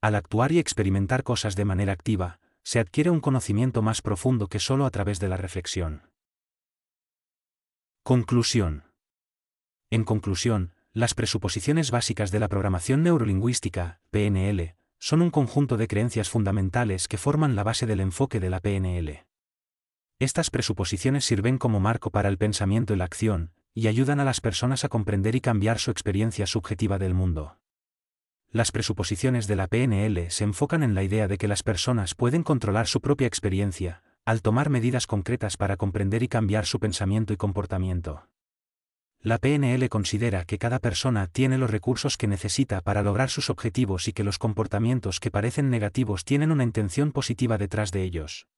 Al 0.00 0.14
actuar 0.14 0.52
y 0.52 0.60
experimentar 0.60 1.24
cosas 1.24 1.56
de 1.56 1.64
manera 1.64 1.92
activa, 1.92 2.38
se 2.62 2.78
adquiere 2.78 3.10
un 3.10 3.18
conocimiento 3.18 3.82
más 3.82 4.00
profundo 4.00 4.46
que 4.46 4.60
solo 4.60 4.86
a 4.86 4.90
través 4.90 5.18
de 5.18 5.28
la 5.28 5.36
reflexión. 5.36 6.08
Conclusión. 8.04 8.84
En 9.90 10.04
conclusión, 10.04 10.72
las 10.94 11.14
presuposiciones 11.14 11.90
básicas 11.90 12.30
de 12.30 12.38
la 12.38 12.48
programación 12.48 13.02
neurolingüística, 13.02 14.00
PNL, 14.10 14.74
son 14.98 15.22
un 15.22 15.30
conjunto 15.30 15.78
de 15.78 15.88
creencias 15.88 16.28
fundamentales 16.28 17.08
que 17.08 17.16
forman 17.16 17.56
la 17.56 17.64
base 17.64 17.86
del 17.86 18.00
enfoque 18.00 18.40
de 18.40 18.50
la 18.50 18.60
PNL. 18.60 19.24
Estas 20.18 20.50
presuposiciones 20.50 21.24
sirven 21.24 21.56
como 21.56 21.80
marco 21.80 22.10
para 22.10 22.28
el 22.28 22.36
pensamiento 22.36 22.92
y 22.92 22.98
la 22.98 23.04
acción, 23.04 23.52
y 23.72 23.86
ayudan 23.88 24.20
a 24.20 24.24
las 24.24 24.42
personas 24.42 24.84
a 24.84 24.90
comprender 24.90 25.34
y 25.34 25.40
cambiar 25.40 25.78
su 25.78 25.90
experiencia 25.90 26.46
subjetiva 26.46 26.98
del 26.98 27.14
mundo. 27.14 27.56
Las 28.50 28.70
presuposiciones 28.70 29.46
de 29.46 29.56
la 29.56 29.68
PNL 29.68 30.30
se 30.30 30.44
enfocan 30.44 30.82
en 30.82 30.94
la 30.94 31.02
idea 31.02 31.26
de 31.26 31.38
que 31.38 31.48
las 31.48 31.62
personas 31.62 32.14
pueden 32.14 32.42
controlar 32.42 32.86
su 32.86 33.00
propia 33.00 33.26
experiencia, 33.26 34.02
al 34.26 34.42
tomar 34.42 34.68
medidas 34.68 35.06
concretas 35.06 35.56
para 35.56 35.78
comprender 35.78 36.22
y 36.22 36.28
cambiar 36.28 36.66
su 36.66 36.78
pensamiento 36.78 37.32
y 37.32 37.38
comportamiento. 37.38 38.28
La 39.24 39.38
PNL 39.38 39.88
considera 39.88 40.44
que 40.44 40.58
cada 40.58 40.80
persona 40.80 41.28
tiene 41.28 41.56
los 41.56 41.70
recursos 41.70 42.16
que 42.16 42.26
necesita 42.26 42.80
para 42.80 43.02
lograr 43.02 43.30
sus 43.30 43.50
objetivos 43.50 44.08
y 44.08 44.12
que 44.12 44.24
los 44.24 44.36
comportamientos 44.36 45.20
que 45.20 45.30
parecen 45.30 45.70
negativos 45.70 46.24
tienen 46.24 46.50
una 46.50 46.64
intención 46.64 47.12
positiva 47.12 47.56
detrás 47.56 47.92
de 47.92 48.02
ellos. 48.02 48.48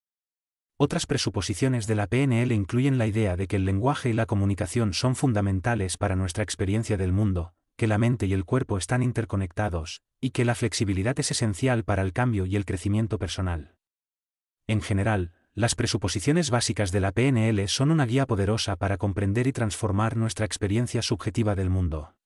Otras 0.78 1.04
presuposiciones 1.04 1.86
de 1.86 1.96
la 1.96 2.06
PNL 2.06 2.50
incluyen 2.52 2.96
la 2.96 3.06
idea 3.06 3.36
de 3.36 3.46
que 3.46 3.56
el 3.56 3.66
lenguaje 3.66 4.08
y 4.08 4.12
la 4.14 4.24
comunicación 4.24 4.94
son 4.94 5.16
fundamentales 5.16 5.98
para 5.98 6.16
nuestra 6.16 6.42
experiencia 6.42 6.96
del 6.96 7.12
mundo, 7.12 7.52
que 7.76 7.86
la 7.86 7.98
mente 7.98 8.24
y 8.24 8.32
el 8.32 8.46
cuerpo 8.46 8.78
están 8.78 9.02
interconectados, 9.02 10.00
y 10.18 10.30
que 10.30 10.46
la 10.46 10.54
flexibilidad 10.54 11.20
es 11.20 11.30
esencial 11.30 11.84
para 11.84 12.00
el 12.00 12.14
cambio 12.14 12.46
y 12.46 12.56
el 12.56 12.64
crecimiento 12.64 13.18
personal. 13.18 13.76
En 14.66 14.80
general, 14.80 15.32
las 15.54 15.76
presuposiciones 15.76 16.50
básicas 16.50 16.90
de 16.90 17.00
la 17.00 17.12
PNL 17.12 17.68
son 17.68 17.92
una 17.92 18.06
guía 18.06 18.26
poderosa 18.26 18.74
para 18.74 18.96
comprender 18.96 19.46
y 19.46 19.52
transformar 19.52 20.16
nuestra 20.16 20.44
experiencia 20.44 21.00
subjetiva 21.00 21.54
del 21.54 21.70
mundo. 21.70 22.16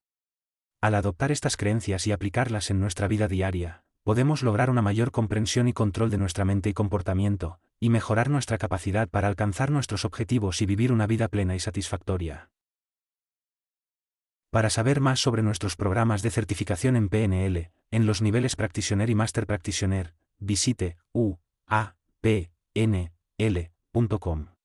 Al 0.81 0.95
adoptar 0.95 1.31
estas 1.31 1.59
creencias 1.59 2.07
y 2.07 2.13
aplicarlas 2.13 2.71
en 2.71 2.81
nuestra 2.81 3.07
vida 3.07 3.29
diaria, 3.29 3.85
podemos 4.03 4.43
lograr 4.43 4.71
una 4.71 4.81
mayor 4.81 5.11
comprensión 5.11 5.69
y 5.69 5.75
control 5.75 6.09
de 6.09 6.17
nuestra 6.17 6.47
mente 6.47 6.71
y 6.71 6.73
comportamiento, 6.73 7.61
y 7.79 7.91
mejorar 7.91 8.31
nuestra 8.31 8.57
capacidad 8.57 9.09
para 9.09 9.29
alcanzar 9.29 9.71
nuestros 9.71 10.07
objetivos 10.07 10.63
y 10.63 10.67
vivir 10.67 10.91
una 10.91 11.07
vida 11.07 11.29
plena 11.29 11.55
y 11.55 11.61
satisfactoria. 11.61 12.51
Para 14.51 14.71
saber 14.71 15.01
más 15.01 15.21
sobre 15.21 15.43
nuestros 15.43 15.77
programas 15.77 16.23
de 16.23 16.31
certificación 16.31 16.97
en 16.97 17.11
PNL, 17.11 17.71
en 17.91 18.07
los 18.07 18.23
niveles 18.23 18.57
Practitioner 18.57 19.11
y 19.11 19.15
Master 19.15 19.47
Practitioner, 19.47 20.15
visite 20.39 20.97
uapnl.com. 23.39 24.58